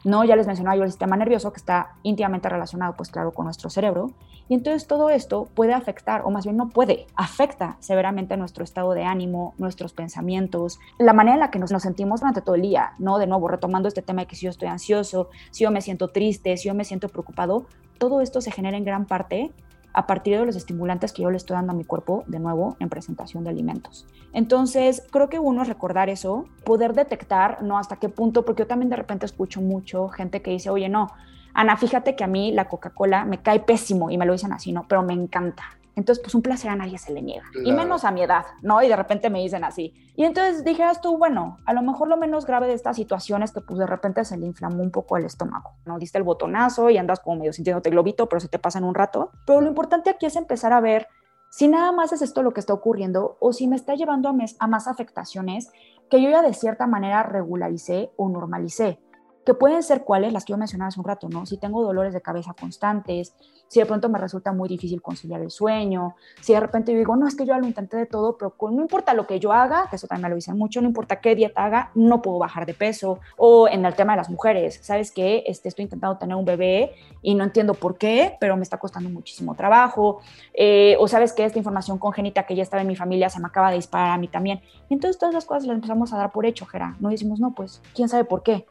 No, 0.05 0.23
ya 0.23 0.35
les 0.35 0.45
mencionaba 0.45 0.77
yo 0.77 0.83
el 0.83 0.91
sistema 0.91 1.17
nervioso 1.17 1.51
que 1.51 1.57
está 1.57 1.95
íntimamente 2.03 2.47
relacionado, 2.47 2.93
pues 2.95 3.09
claro, 3.09 3.31
con 3.31 3.45
nuestro 3.45 3.71
cerebro. 3.71 4.11
Y 4.47 4.53
entonces 4.53 4.85
todo 4.85 5.09
esto 5.09 5.49
puede 5.55 5.73
afectar, 5.73 6.21
o 6.23 6.29
más 6.29 6.45
bien 6.45 6.57
no 6.57 6.69
puede, 6.69 7.07
afecta 7.15 7.77
severamente 7.79 8.37
nuestro 8.37 8.63
estado 8.63 8.93
de 8.93 9.03
ánimo, 9.03 9.55
nuestros 9.57 9.93
pensamientos, 9.93 10.79
la 10.99 11.13
manera 11.13 11.33
en 11.33 11.39
la 11.39 11.49
que 11.49 11.57
nos, 11.57 11.71
nos 11.71 11.81
sentimos 11.81 12.19
durante 12.19 12.41
todo 12.41 12.53
el 12.53 12.61
día, 12.61 12.93
¿no? 12.99 13.17
De 13.17 13.25
nuevo, 13.25 13.47
retomando 13.47 13.87
este 13.87 14.03
tema 14.03 14.21
de 14.21 14.27
que 14.27 14.35
si 14.35 14.45
yo 14.45 14.51
estoy 14.51 14.67
ansioso, 14.67 15.29
si 15.49 15.63
yo 15.63 15.71
me 15.71 15.81
siento 15.81 16.09
triste, 16.09 16.55
si 16.57 16.67
yo 16.67 16.75
me 16.75 16.85
siento 16.85 17.09
preocupado, 17.09 17.65
todo 17.97 18.21
esto 18.21 18.41
se 18.41 18.51
genera 18.51 18.77
en 18.77 18.85
gran 18.85 19.05
parte 19.05 19.51
a 19.95 20.07
partir 20.07 20.37
de 20.37 20.45
los 20.45 20.57
estimulantes 20.57 21.13
que 21.13 21.23
yo 21.23 21.31
le 21.31 21.37
estoy 21.37 21.55
dando 21.55 21.71
a 21.71 21.75
mi 21.75 21.85
cuerpo, 21.85 22.25
de 22.27 22.39
nuevo, 22.39 22.75
en 22.79 22.89
presentación 22.89 23.45
de 23.45 23.49
alimentos. 23.49 24.05
Entonces, 24.33 25.01
creo 25.09 25.29
que 25.29 25.39
uno 25.39 25.61
es 25.61 25.69
recordar 25.69 26.09
eso, 26.09 26.45
poder 26.65 26.93
detectar, 26.93 27.63
¿no? 27.63 27.77
Hasta 27.77 27.95
qué 27.95 28.09
punto, 28.09 28.43
porque 28.43 28.63
yo 28.63 28.67
también 28.67 28.89
de 28.89 28.97
repente 28.97 29.25
escucho 29.25 29.61
mucho 29.61 30.09
gente 30.09 30.41
que 30.41 30.51
dice, 30.51 30.69
oye, 30.69 30.89
no, 30.89 31.11
Ana, 31.53 31.77
fíjate 31.77 32.17
que 32.17 32.25
a 32.25 32.27
mí 32.27 32.51
la 32.51 32.67
Coca-Cola 32.67 33.23
me 33.23 33.41
cae 33.41 33.61
pésimo 33.61 34.11
y 34.11 34.17
me 34.17 34.25
lo 34.25 34.33
dicen 34.33 34.51
así, 34.51 34.73
¿no? 34.73 34.85
Pero 34.89 35.01
me 35.03 35.13
encanta. 35.13 35.63
Entonces, 35.95 36.21
pues 36.21 36.35
un 36.35 36.41
placer 36.41 36.69
a 36.69 36.75
nadie 36.75 36.97
se 36.97 37.13
le 37.13 37.21
niega. 37.21 37.45
Y 37.63 37.71
menos 37.71 38.03
a 38.03 38.11
mi 38.11 38.21
edad, 38.21 38.45
¿no? 38.61 38.83
Y 38.83 38.89
de 38.89 38.95
repente 38.95 39.29
me 39.29 39.39
dicen 39.39 39.63
así. 39.63 39.93
Y 40.15 40.23
entonces 40.23 40.63
dijeras 40.63 41.01
tú, 41.01 41.17
bueno, 41.17 41.57
a 41.65 41.73
lo 41.73 41.81
mejor 41.81 42.07
lo 42.07 42.17
menos 42.17 42.45
grave 42.45 42.67
de 42.67 42.73
esta 42.73 42.93
situación 42.93 43.43
es 43.43 43.51
que 43.51 43.61
pues 43.61 43.79
de 43.79 43.87
repente 43.87 44.23
se 44.25 44.37
le 44.37 44.45
inflamó 44.45 44.83
un 44.83 44.91
poco 44.91 45.17
el 45.17 45.25
estómago, 45.25 45.71
¿no? 45.85 45.97
Diste 45.97 46.17
el 46.17 46.23
botonazo 46.23 46.89
y 46.89 46.97
andas 46.97 47.19
como 47.21 47.37
medio 47.37 47.53
sintiéndote 47.53 47.89
globito, 47.89 48.27
pero 48.27 48.39
se 48.39 48.49
te 48.49 48.59
pasa 48.59 48.79
en 48.79 48.85
un 48.85 48.95
rato. 48.95 49.31
Pero 49.45 49.61
lo 49.61 49.67
importante 49.67 50.09
aquí 50.09 50.25
es 50.25 50.35
empezar 50.35 50.73
a 50.73 50.81
ver 50.81 51.07
si 51.49 51.69
nada 51.69 51.93
más 51.93 52.11
es 52.11 52.21
esto 52.21 52.43
lo 52.43 52.51
que 52.51 52.59
está 52.59 52.73
ocurriendo 52.73 53.37
o 53.39 53.53
si 53.53 53.67
me 53.67 53.77
está 53.77 53.95
llevando 53.95 54.27
a, 54.27 54.35
a 54.59 54.67
más 54.67 54.87
afectaciones 54.87 55.71
que 56.09 56.21
yo 56.21 56.29
ya 56.29 56.41
de 56.41 56.53
cierta 56.53 56.87
manera 56.87 57.23
regularicé 57.23 58.11
o 58.17 58.29
normalicé 58.29 58.99
que 59.45 59.53
pueden 59.53 59.83
ser 59.83 60.03
cuáles, 60.03 60.33
las 60.33 60.43
que 60.43 60.51
yo 60.51 60.57
mencionaba 60.57 60.89
hace 60.89 60.99
un 60.99 61.05
rato, 61.05 61.29
¿no? 61.29 61.45
Si 61.45 61.57
tengo 61.57 61.83
dolores 61.83 62.13
de 62.13 62.21
cabeza 62.21 62.55
constantes, 62.59 63.33
si 63.67 63.79
de 63.79 63.85
pronto 63.85 64.09
me 64.09 64.19
resulta 64.19 64.51
muy 64.51 64.69
difícil 64.69 65.01
conciliar 65.01 65.41
el 65.41 65.51
sueño, 65.51 66.15
si 66.41 66.53
de 66.53 66.59
repente 66.59 66.91
yo 66.91 66.97
digo, 66.97 67.15
no, 67.15 67.27
es 67.27 67.35
que 67.35 67.45
yo 67.45 67.57
lo 67.57 67.65
intenté 67.65 67.97
de 67.97 68.05
todo, 68.05 68.37
pero 68.37 68.55
no 68.71 68.81
importa 68.81 69.13
lo 69.13 69.27
que 69.27 69.39
yo 69.39 69.53
haga, 69.53 69.87
que 69.89 69.95
eso 69.95 70.07
también 70.07 70.23
me 70.23 70.29
lo 70.29 70.35
dicen 70.35 70.57
mucho, 70.57 70.81
no 70.81 70.87
importa 70.87 71.21
qué 71.21 71.35
dieta 71.35 71.65
haga, 71.65 71.91
no 71.95 72.21
puedo 72.21 72.39
bajar 72.39 72.65
de 72.65 72.73
peso. 72.73 73.19
O 73.37 73.67
en 73.67 73.85
el 73.85 73.93
tema 73.95 74.13
de 74.13 74.17
las 74.17 74.29
mujeres, 74.29 74.79
¿sabes 74.81 75.11
qué? 75.11 75.43
Este, 75.45 75.69
estoy 75.69 75.83
intentando 75.83 76.17
tener 76.17 76.35
un 76.35 76.45
bebé 76.45 76.93
y 77.21 77.35
no 77.35 77.43
entiendo 77.43 77.73
por 77.73 77.97
qué, 77.97 78.37
pero 78.39 78.55
me 78.55 78.63
está 78.63 78.77
costando 78.77 79.09
muchísimo 79.09 79.55
trabajo. 79.55 80.21
Eh, 80.53 80.95
o 80.99 81.07
sabes 81.07 81.33
que 81.33 81.43
esta 81.43 81.57
información 81.57 81.97
congénita 81.97 82.43
que 82.43 82.55
ya 82.55 82.63
estaba 82.63 82.81
en 82.81 82.87
mi 82.87 82.95
familia 82.95 83.29
se 83.29 83.39
me 83.39 83.47
acaba 83.47 83.69
de 83.69 83.77
disparar 83.77 84.11
a 84.11 84.17
mí 84.17 84.27
también. 84.27 84.61
Y 84.89 84.93
entonces 84.93 85.17
todas 85.17 85.33
las 85.33 85.45
cosas 85.45 85.65
las 85.65 85.75
empezamos 85.75 86.13
a 86.13 86.17
dar 86.17 86.31
por 86.31 86.45
hecho, 86.45 86.65
Gera. 86.65 86.95
No 86.99 87.09
decimos, 87.09 87.39
no, 87.39 87.53
pues, 87.53 87.81
¿quién 87.93 88.09
sabe 88.09 88.23
por 88.25 88.43
qué? 88.43 88.65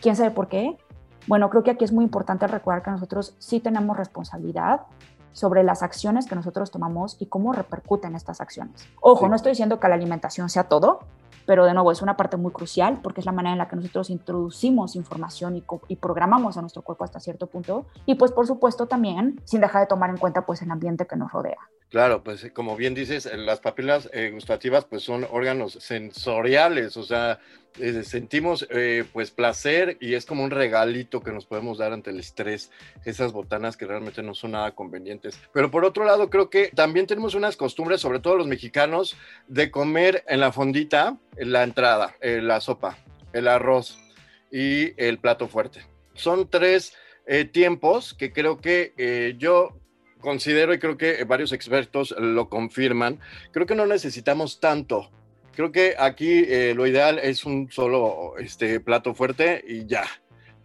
¿Quién 0.00 0.16
sabe 0.16 0.30
por 0.30 0.48
qué? 0.48 0.76
Bueno, 1.26 1.50
creo 1.50 1.62
que 1.62 1.70
aquí 1.70 1.84
es 1.84 1.92
muy 1.92 2.04
importante 2.04 2.46
recordar 2.46 2.82
que 2.82 2.90
nosotros 2.90 3.34
sí 3.38 3.60
tenemos 3.60 3.96
responsabilidad 3.96 4.82
sobre 5.32 5.62
las 5.62 5.82
acciones 5.82 6.26
que 6.26 6.34
nosotros 6.34 6.70
tomamos 6.70 7.16
y 7.20 7.26
cómo 7.26 7.52
repercuten 7.52 8.14
estas 8.14 8.40
acciones. 8.40 8.88
Ojo, 9.00 9.28
no 9.28 9.36
estoy 9.36 9.52
diciendo 9.52 9.78
que 9.78 9.88
la 9.88 9.94
alimentación 9.94 10.50
sea 10.50 10.64
todo, 10.64 11.00
pero 11.46 11.64
de 11.64 11.74
nuevo 11.74 11.92
es 11.92 12.02
una 12.02 12.16
parte 12.16 12.36
muy 12.36 12.52
crucial 12.52 13.00
porque 13.02 13.20
es 13.20 13.26
la 13.26 13.32
manera 13.32 13.52
en 13.52 13.58
la 13.58 13.68
que 13.68 13.76
nosotros 13.76 14.10
introducimos 14.10 14.96
información 14.96 15.56
y, 15.56 15.64
y, 15.88 15.96
programamos 15.96 16.56
a 16.56 16.60
nuestro 16.60 16.82
cuerpo 16.82 17.04
hasta 17.04 17.20
cierto 17.20 17.46
punto 17.46 17.86
y 18.06 18.14
pues 18.14 18.32
por 18.32 18.46
supuesto 18.46 18.86
también 18.86 19.40
sin 19.44 19.60
dejar 19.60 19.82
de 19.82 19.86
tomar 19.86 20.10
en 20.10 20.16
cuenta 20.16 20.44
pues 20.46 20.62
el 20.62 20.70
ambiente 20.70 21.06
que 21.06 21.16
nos 21.16 21.32
rodea. 21.32 21.58
Claro, 21.88 22.22
pues 22.22 22.52
como 22.54 22.76
bien 22.76 22.94
dices, 22.94 23.28
las 23.36 23.58
papilas 23.58 24.08
eh, 24.12 24.30
gustativas 24.32 24.84
pues 24.84 25.02
son 25.02 25.26
órganos 25.28 25.72
sensoriales, 25.80 26.96
o 26.96 27.02
sea, 27.02 27.40
eh, 27.78 28.02
sentimos 28.04 28.66
eh, 28.70 29.04
pues 29.12 29.30
placer 29.30 29.96
y 30.00 30.14
es 30.14 30.26
como 30.26 30.44
un 30.44 30.50
regalito 30.50 31.20
que 31.20 31.32
nos 31.32 31.46
podemos 31.46 31.78
dar 31.78 31.92
ante 31.92 32.10
el 32.10 32.18
estrés, 32.18 32.70
esas 33.04 33.32
botanas 33.32 33.76
que 33.76 33.86
realmente 33.86 34.22
no 34.22 34.34
son 34.34 34.52
nada 34.52 34.72
convenientes. 34.72 35.38
Pero 35.52 35.70
por 35.70 35.84
otro 35.84 36.04
lado, 36.04 36.30
creo 36.30 36.50
que 36.50 36.68
también 36.68 37.06
tenemos 37.06 37.34
unas 37.34 37.56
costumbres, 37.56 38.00
sobre 38.00 38.20
todo 38.20 38.36
los 38.36 38.46
mexicanos, 38.46 39.16
de 39.48 39.70
comer 39.70 40.24
en 40.26 40.40
la 40.40 40.52
fondita, 40.52 41.18
en 41.36 41.52
la 41.52 41.62
entrada, 41.62 42.16
la 42.20 42.60
sopa, 42.60 42.98
el 43.32 43.48
arroz 43.48 43.98
y 44.50 44.92
el 45.02 45.18
plato 45.18 45.48
fuerte. 45.48 45.80
Son 46.14 46.48
tres 46.50 46.94
tiempos 47.52 48.14
que 48.14 48.32
creo 48.32 48.60
que 48.60 49.36
yo 49.38 49.80
considero 50.20 50.74
y 50.74 50.78
creo 50.78 50.96
que 50.96 51.24
varios 51.24 51.52
expertos 51.52 52.14
lo 52.18 52.48
confirman, 52.48 53.20
creo 53.52 53.66
que 53.66 53.74
no 53.74 53.86
necesitamos 53.86 54.60
tanto. 54.60 55.10
Creo 55.60 55.72
que 55.72 55.94
aquí 55.98 56.42
eh, 56.48 56.72
lo 56.74 56.86
ideal 56.86 57.18
es 57.18 57.44
un 57.44 57.70
solo 57.70 58.32
este, 58.38 58.80
plato 58.80 59.14
fuerte 59.14 59.62
y 59.68 59.84
ya. 59.84 60.06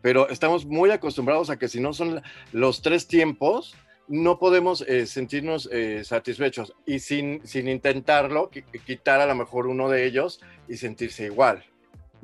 Pero 0.02 0.30
estamos 0.30 0.66
muy 0.66 0.90
acostumbrados 0.90 1.50
a 1.50 1.60
que 1.60 1.68
si 1.68 1.82
no 1.82 1.92
son 1.92 2.22
los 2.54 2.82
tres 2.82 3.06
tiempos, 3.06 3.76
no 4.08 4.40
podemos 4.40 4.80
eh, 4.88 5.06
sentirnos 5.06 5.68
eh, 5.70 6.06
satisfechos 6.06 6.74
y 6.86 7.00
sin, 7.00 7.46
sin 7.46 7.68
intentarlo, 7.68 8.50
quitar 8.86 9.20
a 9.20 9.26
lo 9.26 9.36
mejor 9.36 9.68
uno 9.68 9.90
de 9.90 10.06
ellos 10.06 10.40
y 10.70 10.78
sentirse 10.78 11.26
igual. 11.26 11.66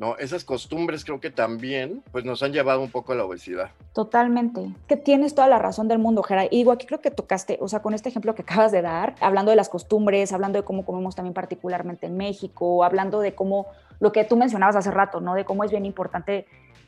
¿No? 0.02 0.18
Esas 0.18 0.44
costumbres 0.44 1.06
creo 1.06 1.20
que 1.20 1.30
también 1.30 2.04
pues 2.12 2.26
nos 2.26 2.42
han 2.42 2.52
llevado 2.52 2.82
un 2.82 2.90
poco 2.90 3.12
a 3.14 3.16
la 3.16 3.24
obesidad. 3.24 3.70
Totalmente. 3.94 4.74
Que 4.88 4.98
tienes 4.98 5.36
toda 5.36 5.48
la 5.48 5.60
razón 5.60 5.88
del 5.88 6.00
mundo, 6.00 6.24
Jera. 6.24 6.46
Y 6.50 6.68
aquí 6.68 6.88
creo 6.88 7.02
que 7.02 7.12
tocaste, 7.12 7.60
o 7.62 7.68
sea, 7.68 7.84
con 7.84 7.94
este 7.94 8.10
ejemplo 8.10 8.34
que 8.34 8.42
acabas 8.42 8.72
de 8.72 8.82
dar, 8.82 9.14
hablando 9.22 9.52
de 9.52 9.56
las 9.56 9.70
costumbres, 9.70 10.34
hablando 10.34 10.58
de 10.58 10.66
cómo 10.66 10.86
comemos 10.86 11.16
también 11.16 11.36
particularmente 11.36 12.08
en 12.08 12.18
México, 12.18 12.84
hablando 12.84 13.20
de 13.20 13.36
cómo, 13.36 13.68
lo 14.00 14.12
que 14.12 14.24
tú 14.24 14.38
mencionabas 14.38 14.76
hace 14.76 14.90
rato, 14.90 15.22
¿no? 15.22 15.36
De 15.36 15.46
cómo 15.46 15.64
es 15.64 15.70
bien 15.70 15.86
importante 15.86 16.48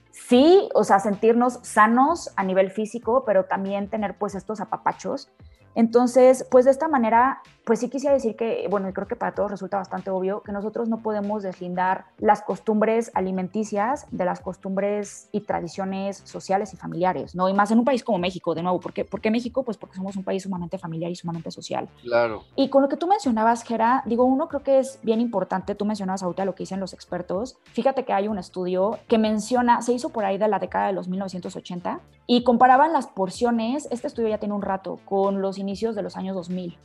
sí, 0.09 0.67
o 0.73 0.83
sea, 0.83 0.99
sentirnos 0.99 1.59
sanos 1.61 2.31
a 2.35 2.43
nivel 2.43 2.71
físico, 2.71 3.23
pero 3.27 3.45
también 3.45 3.89
tener 3.89 4.15
pues 4.17 4.33
estos 4.33 4.59
apapachos 4.59 5.29
entonces, 5.75 6.45
pues 6.51 6.65
de 6.65 6.71
esta 6.71 6.87
manera, 6.87 7.41
pues 7.65 7.79
sí 7.79 7.89
quisiera 7.89 8.13
decir 8.13 8.35
que, 8.35 8.67
bueno, 8.69 8.89
y 8.89 8.93
creo 8.93 9.07
que 9.07 9.15
para 9.15 9.33
todos 9.33 9.51
resulta 9.51 9.77
bastante 9.77 10.09
obvio 10.09 10.41
que 10.41 10.51
nosotros 10.51 10.89
no 10.89 11.01
podemos 11.01 11.43
deslindar 11.43 12.05
las 12.17 12.41
costumbres 12.41 13.11
alimenticias 13.13 14.05
de 14.11 14.25
las 14.25 14.41
costumbres 14.41 15.29
y 15.31 15.41
tradiciones 15.41 16.17
sociales 16.25 16.73
y 16.73 16.77
familiares, 16.77 17.35
¿no? 17.35 17.49
Y 17.49 17.53
más 17.53 17.71
en 17.71 17.79
un 17.79 17.85
país 17.85 18.03
como 18.03 18.17
México, 18.17 18.53
de 18.53 18.63
nuevo, 18.63 18.79
¿por 18.79 18.93
qué, 18.93 19.05
¿por 19.05 19.21
qué 19.21 19.31
México? 19.31 19.63
Pues 19.63 19.77
porque 19.77 19.95
somos 19.95 20.15
un 20.15 20.23
país 20.23 20.43
sumamente 20.43 20.77
familiar 20.77 21.11
y 21.11 21.15
sumamente 21.15 21.51
social. 21.51 21.87
Claro. 22.01 22.43
Y 22.55 22.69
con 22.69 22.81
lo 22.81 22.89
que 22.89 22.97
tú 22.97 23.07
mencionabas, 23.07 23.63
Gera, 23.63 24.03
digo, 24.05 24.25
uno 24.25 24.47
creo 24.47 24.63
que 24.63 24.79
es 24.79 24.99
bien 25.01 25.21
importante, 25.21 25.75
tú 25.75 25.85
mencionabas 25.85 26.23
ahorita 26.23 26.45
lo 26.45 26.55
que 26.55 26.63
dicen 26.63 26.79
los 26.79 26.93
expertos, 26.93 27.57
fíjate 27.63 28.05
que 28.05 28.13
hay 28.13 28.27
un 28.27 28.37
estudio 28.37 28.99
que 29.07 29.17
menciona, 29.17 29.81
se 29.81 29.93
hizo 29.93 30.09
por 30.09 30.25
ahí 30.25 30.37
de 30.37 30.47
la 30.47 30.59
década 30.59 30.87
de 30.87 30.93
los 30.93 31.07
1980 31.07 31.99
y 32.25 32.43
comparaban 32.43 32.93
las 32.93 33.07
porciones, 33.07 33.87
este 33.91 34.07
estudio 34.07 34.29
ya 34.29 34.37
tiene 34.37 34.53
un 34.53 34.61
rato, 34.61 34.99
con 35.05 35.41
los 35.41 35.57
inicios 35.63 35.95
de 35.95 36.03
los 36.03 36.15
años 36.15 36.35
2000. 36.35 36.77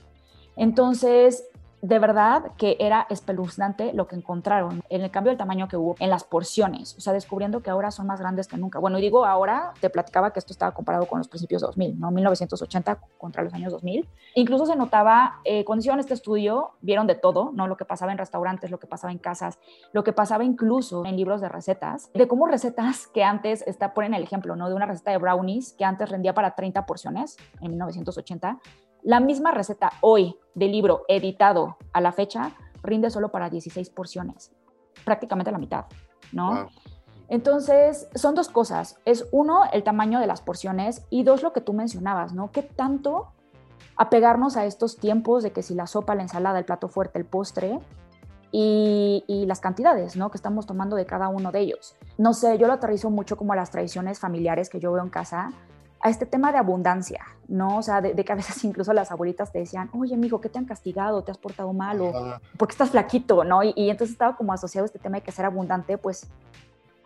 Entonces, 0.57 1.45
de 1.81 1.99
verdad 1.99 2.53
que 2.57 2.77
era 2.81 3.07
espeluznante 3.09 3.93
lo 3.93 4.09
que 4.09 4.17
encontraron 4.17 4.83
en 4.89 5.03
el 5.03 5.11
cambio 5.11 5.31
del 5.31 5.39
tamaño 5.39 5.69
que 5.69 5.77
hubo 5.77 5.97
en 6.01 6.11
las 6.11 6.25
porciones, 6.25 6.97
o 6.97 7.01
sea, 7.01 7.13
descubriendo 7.13 7.63
que 7.63 7.71
ahora 7.71 7.91
son 7.91 8.07
más 8.07 8.21
grandes 8.21 8.49
que 8.49 8.57
nunca. 8.57 8.79
Bueno, 8.79 8.99
y 8.99 9.03
digo 9.03 9.25
ahora, 9.25 9.73
te 9.81 9.91
platicaba 9.91 10.33
que 10.33 10.39
esto 10.39 10.53
estaba 10.53 10.73
comparado 10.73 11.07
con 11.07 11.19
los 11.19 11.29
principios 11.29 11.63
de 11.63 11.67
2000, 11.67 12.01
¿no? 12.01 12.11
1980 12.11 12.99
contra 13.17 13.43
los 13.43 13.55
años 13.55 13.73
2000. 13.73 14.09
Incluso 14.35 14.67
se 14.67 14.77
notaba, 14.77 15.41
eh, 15.45 15.65
cuando 15.65 15.81
hicieron 15.81 16.01
este 16.01 16.15
estudio, 16.15 16.73
vieron 16.81 17.07
de 17.07 17.15
todo, 17.15 17.53
¿no? 17.53 17.67
Lo 17.67 17.77
que 17.77 17.85
pasaba 17.85 18.13
en 18.13 18.19
restaurantes, 18.19 18.71
lo 18.71 18.79
que 18.79 18.87
pasaba 18.87 19.13
en 19.13 19.19
casas, 19.19 19.59
lo 19.93 20.03
que 20.05 20.13
pasaba 20.13 20.45
incluso 20.45 21.05
en 21.05 21.17
libros 21.17 21.41
de 21.41 21.49
recetas, 21.49 22.11
de 22.13 22.27
cómo 22.27 22.47
recetas 22.47 23.07
que 23.07 23.23
antes, 23.23 23.63
está, 23.67 23.95
ponen 23.95 24.15
el 24.15 24.23
ejemplo, 24.23 24.57
¿no? 24.57 24.69
De 24.69 24.75
una 24.75 24.87
receta 24.87 25.11
de 25.11 25.19
brownies 25.19 25.75
que 25.75 25.85
antes 25.85 26.09
rendía 26.09 26.35
para 26.35 26.55
30 26.55 26.87
porciones 26.87 27.37
en 27.61 27.71
1980 27.71 28.59
la 29.09 29.21
misma 29.21 29.53
receta 29.53 29.93
hoy 30.03 30.37
del 30.55 30.71
libro 30.71 31.07
editado 31.09 31.79
a 31.95 32.03
la 32.03 32.13
fecha 32.13 32.53
rinde 32.83 33.09
solo 33.09 33.31
para 33.31 33.49
16 33.49 33.89
porciones, 33.89 34.53
prácticamente 35.03 35.51
la 35.51 35.57
mitad, 35.57 35.87
¿no? 36.31 36.69
Entonces, 37.27 38.07
son 38.15 38.35
dos 38.35 38.51
cosas. 38.51 39.01
Es 39.07 39.27
uno, 39.33 39.63
el 39.73 39.83
tamaño 39.83 40.21
de 40.21 40.27
las 40.27 40.43
porciones 40.43 41.07
y 41.09 41.23
dos, 41.23 41.43
lo 41.43 41.55
que 41.55 41.63
tú 41.63 41.73
mencionabas, 41.73 42.35
¿no? 42.35 42.51
¿Qué 42.53 42.63
tanto 42.63 43.29
apegarnos 43.97 44.59
a 44.59 44.67
estos 44.67 44.99
tiempos 44.99 45.43
de 45.43 45.53
que 45.53 45.63
si 45.63 45.75
la 45.75 45.87
sopa, 45.87 46.15
la 46.15 46.25
ensalada, 46.25 46.59
el 46.59 46.67
plato 46.67 46.89
fuerte, 46.89 47.19
el 47.19 47.25
postre 47.25 47.81
y, 48.53 49.25
y, 49.27 49.47
las 49.47 49.61
cantidades, 49.61 50.17
¿no? 50.17 50.31
Que 50.31 50.37
estamos 50.37 50.67
tomando 50.67 50.97
de 50.97 51.07
cada 51.07 51.29
uno 51.29 51.51
de 51.51 51.61
ellos. 51.61 51.97
No 52.19 52.35
sé, 52.35 52.59
yo 52.59 52.67
lo 52.67 52.75
aterrizo 52.75 53.09
mucho 53.09 53.39
como 53.39 53.55
a 53.55 53.57
las 53.57 53.71
tradiciones 53.71 54.19
familiares 54.19 54.69
que 54.69 54.81
yo 54.81 54.93
veo 54.93 55.03
en 55.03 55.09
casa 55.09 55.55
a 56.01 56.11
este 56.11 56.27
tema 56.27 56.53
de 56.53 56.59
abundancia, 56.59 57.25
¿no? 57.49 57.79
O 57.79 57.83
sea, 57.83 58.01
de, 58.01 58.15
que 58.15 58.33
a 58.33 58.37
veces 58.37 58.63
incluso 58.65 58.93
las 58.93 59.11
abuelitas 59.11 59.53
te 59.53 59.59
decían, 59.59 59.91
oye, 59.93 60.15
amigo, 60.15 60.41
¿qué 60.41 60.49
te 60.49 60.59
han 60.59 60.65
castigado? 60.65 61.23
¿Te 61.23 61.31
has 61.31 61.39
portado 61.39 61.73
mal? 61.73 62.01
¿O 62.01 62.41
por 62.57 62.69
qué 62.69 62.73
estás 62.73 62.91
flaquito? 62.91 63.45
¿no? 63.45 63.63
Y, 63.63 63.91
entonces 63.91 64.11
estaba 64.13 64.37
como 64.37 64.53
asociado 64.53 64.85
este 64.85 64.99
tema 64.99 65.17
de 65.17 65.23
que 65.23 65.33
ser 65.33 65.45
abundante, 65.45 65.99
pues, 65.99 66.29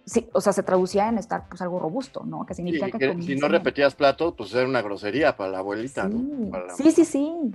sí, 0.05 0.29
o 0.33 0.41
sea, 0.41 0.53
se 0.53 0.63
traducía 0.63 1.09
en 1.09 1.19
estar, 1.19 1.49
pues, 1.49 1.63
algo 1.63 1.79
robusto, 1.79 2.23
¿no? 2.25 2.45
Que 2.45 2.55
significa 2.55 2.91
que... 2.91 3.23
si 3.23 3.37
no 3.37 3.49
repetías 3.49 3.95
plato, 3.95 4.35
pues 4.35 4.53
era 4.55 4.67
una 4.67 4.83
grosería 4.83 5.37
para 5.37 5.51
la 5.51 5.59
abuelita, 5.59 6.09
sí. 6.09 6.15
¿no? 6.15 6.59
Sí, 6.77 6.91
sí, 6.91 7.05
sí. 7.05 7.53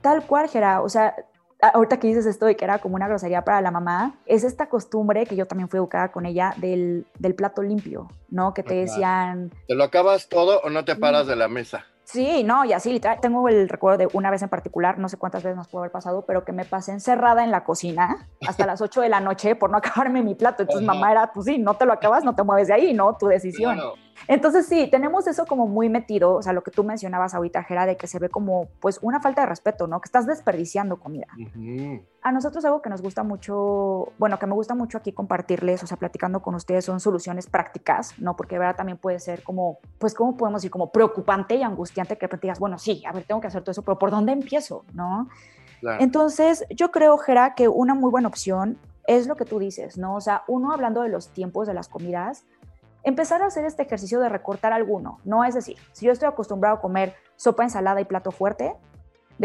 Tal 0.00 0.26
cual, 0.26 0.48
Gera. 0.48 0.80
O 0.80 0.88
sea, 0.88 1.14
ahorita 1.60 1.98
que 1.98 2.08
dices 2.08 2.26
esto 2.26 2.46
de 2.46 2.56
que 2.56 2.64
era 2.64 2.78
como 2.78 2.96
una 2.96 3.08
grosería 3.08 3.44
para 3.44 3.60
la 3.60 3.70
mamá, 3.70 4.14
es 4.26 4.44
esta 4.44 4.68
costumbre 4.68 5.26
que 5.26 5.36
yo 5.36 5.46
también 5.46 5.68
fui 5.68 5.78
educada 5.78 6.12
con 6.12 6.26
ella 6.26 6.54
del, 6.56 7.06
del 7.18 7.34
plato 7.34 7.62
limpio, 7.62 8.08
¿no? 8.28 8.54
Que 8.54 8.62
te 8.62 8.74
decían... 8.74 9.52
¿Te 9.66 9.74
lo 9.74 9.84
acabas 9.84 10.28
todo 10.28 10.60
o 10.62 10.70
no 10.70 10.84
te 10.84 10.96
paras 10.96 11.26
de 11.26 11.36
la 11.36 11.48
mesa? 11.48 11.84
Sí, 12.12 12.42
no, 12.42 12.64
y 12.64 12.72
así, 12.72 13.00
tengo 13.22 13.48
el 13.48 13.68
recuerdo 13.68 13.98
de 13.98 14.08
una 14.12 14.32
vez 14.32 14.42
en 14.42 14.48
particular, 14.48 14.98
no 14.98 15.08
sé 15.08 15.16
cuántas 15.16 15.44
veces 15.44 15.56
nos 15.56 15.68
pudo 15.68 15.82
haber 15.82 15.92
pasado, 15.92 16.24
pero 16.26 16.44
que 16.44 16.50
me 16.50 16.64
pasé 16.64 16.90
encerrada 16.90 17.44
en 17.44 17.52
la 17.52 17.62
cocina 17.62 18.26
hasta 18.48 18.66
las 18.66 18.80
8 18.80 19.02
de 19.02 19.08
la 19.08 19.20
noche 19.20 19.54
por 19.54 19.70
no 19.70 19.76
acabarme 19.78 20.20
mi 20.20 20.34
plato. 20.34 20.64
Entonces 20.64 20.84
mamá 20.84 21.12
era, 21.12 21.32
pues 21.32 21.46
sí, 21.46 21.58
no 21.58 21.74
te 21.74 21.86
lo 21.86 21.92
acabas, 21.92 22.24
no 22.24 22.34
te 22.34 22.42
mueves 22.42 22.66
de 22.66 22.74
ahí, 22.74 22.94
¿no? 22.94 23.16
Tu 23.16 23.28
decisión. 23.28 23.78
Entonces 24.28 24.66
sí, 24.66 24.88
tenemos 24.90 25.26
eso 25.26 25.46
como 25.46 25.66
muy 25.66 25.88
metido, 25.88 26.34
o 26.34 26.42
sea, 26.42 26.52
lo 26.52 26.62
que 26.62 26.70
tú 26.70 26.84
mencionabas 26.84 27.34
ahorita, 27.34 27.62
Jera, 27.64 27.86
de 27.86 27.96
que 27.96 28.06
se 28.06 28.18
ve 28.18 28.28
como 28.28 28.68
pues 28.80 28.98
una 29.02 29.20
falta 29.20 29.42
de 29.42 29.46
respeto, 29.46 29.86
¿no? 29.86 30.00
Que 30.00 30.06
estás 30.06 30.26
desperdiciando 30.26 30.98
comida. 30.98 31.26
A 32.22 32.32
nosotros 32.32 32.64
algo 32.64 32.82
que 32.82 32.90
nos 32.90 33.02
gusta 33.02 33.22
mucho, 33.22 34.12
bueno, 34.18 34.38
que 34.38 34.46
me 34.46 34.54
gusta 34.54 34.74
mucho 34.74 34.98
aquí 34.98 35.12
compartirles, 35.12 35.82
o 35.82 35.86
sea, 35.86 35.96
platicando 35.96 36.42
con 36.42 36.54
ustedes, 36.54 36.84
son 36.84 37.00
soluciones 37.00 37.46
prácticas, 37.46 38.18
¿no? 38.18 38.36
Porque 38.36 38.58
verdad 38.58 38.76
también 38.76 38.98
puede 38.98 39.18
ser 39.18 39.42
como, 39.42 39.78
pues, 39.98 40.14
¿cómo 40.14 40.36
podemos 40.36 40.62
decir? 40.62 40.70
Como 40.70 40.90
preocupante 40.92 41.54
y 41.54 41.62
angustiante 41.62 42.18
que 42.18 42.28
digas, 42.40 42.58
bueno, 42.58 42.78
sí, 42.78 43.02
a 43.06 43.12
ver, 43.12 43.24
tengo 43.24 43.40
que 43.40 43.46
hacer 43.46 43.62
todo 43.62 43.72
eso, 43.72 43.82
pero 43.82 43.98
¿por 43.98 44.10
dónde 44.10 44.32
empiezo? 44.32 44.84
¿No? 44.92 45.28
Entonces, 45.98 46.64
yo 46.70 46.90
creo, 46.90 47.16
Jera, 47.16 47.54
que 47.54 47.68
una 47.68 47.94
muy 47.94 48.10
buena 48.10 48.28
opción 48.28 48.78
es 49.06 49.26
lo 49.26 49.34
que 49.34 49.44
tú 49.44 49.58
dices, 49.58 49.98
¿no? 49.98 50.14
O 50.14 50.20
sea, 50.20 50.44
uno 50.46 50.72
hablando 50.72 51.02
de 51.02 51.08
los 51.08 51.30
tiempos 51.30 51.66
de 51.66 51.74
las 51.74 51.88
comidas, 51.88 52.44
empezar 53.02 53.42
a 53.42 53.46
hacer 53.46 53.64
este 53.64 53.82
ejercicio 53.82 54.20
de 54.20 54.28
recortar 54.28 54.72
alguno, 54.72 55.18
¿no? 55.24 55.44
Es 55.44 55.54
decir, 55.54 55.76
si 55.92 56.06
yo 56.06 56.12
estoy 56.12 56.28
acostumbrado 56.28 56.76
a 56.76 56.80
comer 56.80 57.14
sopa, 57.36 57.64
ensalada 57.64 58.00
y 58.00 58.04
plato 58.04 58.32
fuerte, 58.32 58.74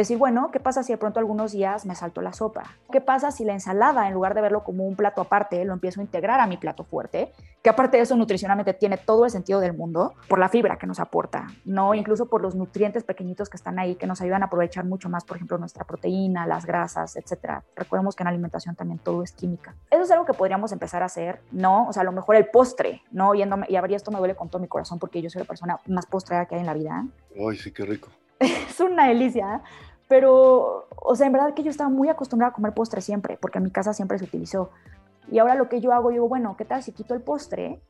decir, 0.01 0.17
bueno, 0.17 0.51
¿qué 0.51 0.59
pasa 0.59 0.83
si 0.83 0.91
de 0.91 0.97
pronto 0.97 1.19
algunos 1.19 1.53
días 1.53 1.85
me 1.85 1.95
salto 1.95 2.21
la 2.21 2.33
sopa? 2.33 2.63
¿Qué 2.91 2.99
pasa 2.99 3.31
si 3.31 3.45
la 3.45 3.53
ensalada, 3.53 4.07
en 4.07 4.13
lugar 4.13 4.33
de 4.35 4.41
verlo 4.41 4.63
como 4.63 4.85
un 4.85 4.95
plato 4.95 5.21
aparte, 5.21 5.63
lo 5.63 5.73
empiezo 5.73 6.01
a 6.01 6.03
integrar 6.03 6.39
a 6.41 6.47
mi 6.47 6.57
plato 6.57 6.83
fuerte? 6.83 7.31
Que 7.61 7.69
aparte 7.69 7.97
de 7.97 8.03
eso, 8.03 8.15
nutricionalmente 8.15 8.73
tiene 8.73 8.97
todo 8.97 9.25
el 9.25 9.31
sentido 9.31 9.59
del 9.59 9.73
mundo 9.73 10.13
por 10.27 10.37
la 10.37 10.49
fibra 10.49 10.77
que 10.77 10.85
nos 10.85 10.99
aporta, 10.99 11.47
¿no? 11.63 11.95
Incluso 11.95 12.27
por 12.27 12.41
los 12.41 12.55
nutrientes 12.55 13.03
pequeñitos 13.03 13.49
que 13.49 13.57
están 13.57 13.79
ahí, 13.79 13.95
que 13.95 14.05
nos 14.05 14.21
ayudan 14.21 14.43
a 14.43 14.47
aprovechar 14.47 14.85
mucho 14.85 15.09
más, 15.09 15.23
por 15.23 15.37
ejemplo, 15.37 15.57
nuestra 15.57 15.85
proteína, 15.85 16.45
las 16.45 16.65
grasas, 16.65 17.15
etcétera. 17.15 17.63
Recordemos 17.75 18.15
que 18.15 18.23
en 18.23 18.27
alimentación 18.27 18.75
también 18.75 18.99
todo 18.99 19.23
es 19.23 19.31
química. 19.31 19.75
Eso 19.89 20.03
es 20.03 20.11
algo 20.11 20.25
que 20.25 20.33
podríamos 20.33 20.73
empezar 20.73 21.01
a 21.03 21.05
hacer, 21.05 21.39
¿no? 21.51 21.87
O 21.87 21.93
sea, 21.93 22.01
a 22.01 22.05
lo 22.05 22.11
mejor 22.11 22.35
el 22.35 22.47
postre, 22.47 23.01
¿no? 23.11 23.33
Yéndome, 23.33 23.65
y 23.69 23.77
a 23.77 23.81
ver, 23.81 23.93
esto 23.93 24.11
me 24.11 24.19
duele 24.19 24.35
con 24.35 24.49
todo 24.49 24.61
mi 24.61 24.67
corazón 24.67 24.99
porque 24.99 25.21
yo 25.21 25.29
soy 25.29 25.41
la 25.41 25.47
persona 25.47 25.79
más 25.87 26.05
postrera 26.05 26.45
que 26.45 26.55
hay 26.55 26.61
en 26.61 26.67
la 26.67 26.73
vida. 26.73 27.05
Ay, 27.35 27.55
sí, 27.55 27.71
qué 27.71 27.85
rico. 27.85 28.09
es 28.69 28.79
una 28.79 29.07
delicia, 29.07 29.61
pero, 30.07 30.87
o 30.95 31.15
sea, 31.15 31.27
en 31.27 31.33
verdad 31.33 31.53
que 31.53 31.63
yo 31.63 31.71
estaba 31.71 31.89
muy 31.89 32.09
acostumbrada 32.09 32.51
a 32.51 32.53
comer 32.53 32.73
postre 32.73 33.01
siempre, 33.01 33.37
porque 33.39 33.57
en 33.57 33.63
mi 33.63 33.71
casa 33.71 33.93
siempre 33.93 34.17
se 34.17 34.25
utilizó. 34.25 34.69
Y 35.31 35.39
ahora 35.39 35.55
lo 35.55 35.69
que 35.69 35.81
yo 35.81 35.91
hago, 35.91 36.09
digo, 36.09 36.27
bueno, 36.27 36.55
¿qué 36.57 36.65
tal 36.65 36.83
si 36.83 36.91
quito 36.91 37.13
el 37.13 37.21
postre? 37.21 37.81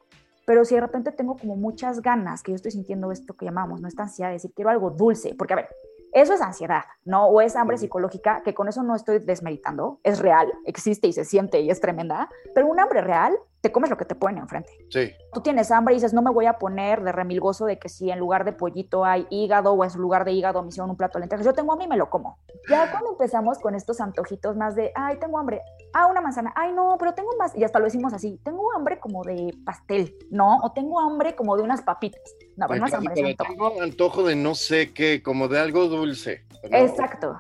Pero 0.46 0.64
si 0.64 0.76
de 0.76 0.82
repente 0.82 1.12
tengo 1.12 1.38
como 1.38 1.56
muchas 1.56 2.02
ganas, 2.02 2.44
que 2.44 2.52
yo 2.52 2.56
estoy 2.56 2.72
sintiendo 2.72 3.12
esto 3.12 3.34
que 3.36 3.46
llamamos, 3.46 3.82
¿no? 3.82 3.88
Esta 3.88 4.04
ansiedad 4.04 4.30
de 4.30 4.36
decir, 4.36 4.54
quiero 4.56 4.70
algo 4.70 4.92
dulce, 4.92 5.36
porque 5.38 5.54
a 5.54 5.58
ver, 5.58 5.70
eso 6.14 6.34
es 6.34 6.42
ansiedad, 6.42 6.84
¿no? 7.04 7.26
O 7.26 7.42
es 7.42 7.58
hambre 7.58 7.78
psicológica, 7.78 8.42
que 8.44 8.54
con 8.54 8.70
eso 8.70 8.84
no 8.84 8.96
estoy 8.96 9.20
desmeritando, 9.20 10.00
es 10.04 10.20
real, 10.20 10.50
existe 10.66 11.08
y 11.08 11.14
se 11.14 11.26
siente 11.26 11.60
y 11.60 11.70
es 11.70 11.82
tremenda, 11.82 12.30
pero 12.54 12.68
un 12.68 12.80
hambre 12.80 13.02
real 13.02 13.38
te 13.66 13.72
comes 13.72 13.90
lo 13.90 13.98
que 13.98 14.06
te 14.06 14.14
ponen 14.14 14.44
enfrente. 14.44 14.70
Sí. 14.92 15.12
Tú 15.34 15.42
tienes 15.42 15.72
hambre 15.72 15.96
y 15.96 15.98
dices, 15.98 16.14
no 16.14 16.22
me 16.22 16.30
voy 16.30 16.46
a 16.46 16.60
poner 16.60 17.04
de 17.04 17.12
remilgoso 17.12 17.66
de 17.66 17.80
que 17.80 17.90
si 17.90 18.12
en 18.12 18.20
lugar 18.20 18.46
de 18.46 18.52
pollito 18.52 19.04
hay 19.04 19.26
hígado 19.32 19.74
o 19.74 19.84
en 19.84 19.92
lugar 19.96 20.24
de 20.24 20.34
hígado 20.34 20.62
me 20.62 20.70
hicieron 20.70 20.92
un 20.92 20.98
plato 20.98 21.18
de 21.18 21.22
lentejas. 21.22 21.44
Yo 21.44 21.54
tengo 21.54 21.72
hambre 21.72 21.88
y 21.88 21.90
me 21.90 21.98
lo 21.98 22.12
como. 22.12 22.38
Ya 22.70 22.92
cuando 22.92 23.14
empezamos 23.14 23.58
con 23.58 23.74
estos 23.74 24.00
antojitos 24.02 24.56
más 24.56 24.76
de, 24.76 24.92
ay, 24.94 25.18
tengo 25.18 25.40
hambre, 25.40 25.64
ah, 25.94 26.06
una 26.06 26.22
manzana, 26.22 26.54
ay, 26.56 26.74
no, 26.74 26.96
pero 27.00 27.16
tengo 27.16 27.32
más, 27.40 27.58
y 27.58 27.64
hasta 27.64 27.80
lo 27.80 27.86
decimos 27.86 28.14
así, 28.14 28.40
tengo 28.44 28.72
hambre 28.76 29.00
como 29.00 29.24
de 29.24 29.52
pastel, 29.66 30.16
¿no? 30.30 30.58
O 30.58 30.72
tengo 30.72 31.00
hambre 31.00 31.36
como 31.36 31.58
de 31.58 31.64
unas 31.64 31.82
papitas. 31.82 32.22
No, 32.58 32.68
pero 32.68 32.82
no 32.82 32.86
es 32.86 32.94
hambre, 32.94 33.30
antojo. 33.32 33.50
Tengo 33.50 33.82
antojo 33.82 34.24
de 34.26 34.36
no 34.36 34.54
sé 34.54 34.94
qué, 34.94 35.24
como 35.24 35.48
de 35.48 35.60
algo 35.60 35.88
dulce. 35.88 36.46
Exacto. 36.62 37.40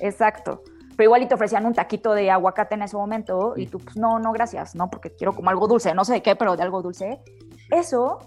Exacto 0.00 0.60
pero 1.00 1.08
igual 1.08 1.22
y 1.22 1.28
te 1.28 1.34
ofrecían 1.34 1.64
un 1.64 1.72
taquito 1.72 2.12
de 2.12 2.30
aguacate 2.30 2.74
en 2.74 2.82
ese 2.82 2.94
momento 2.94 3.54
y 3.56 3.68
tú, 3.68 3.78
pues 3.78 3.96
no, 3.96 4.18
no, 4.18 4.32
gracias, 4.32 4.74
¿no? 4.74 4.90
Porque 4.90 5.16
quiero 5.16 5.32
como 5.32 5.48
algo 5.48 5.66
dulce, 5.66 5.94
no 5.94 6.04
sé 6.04 6.12
de 6.12 6.22
qué, 6.22 6.36
pero 6.36 6.56
de 6.56 6.62
algo 6.62 6.82
dulce. 6.82 7.22
Eso 7.70 8.18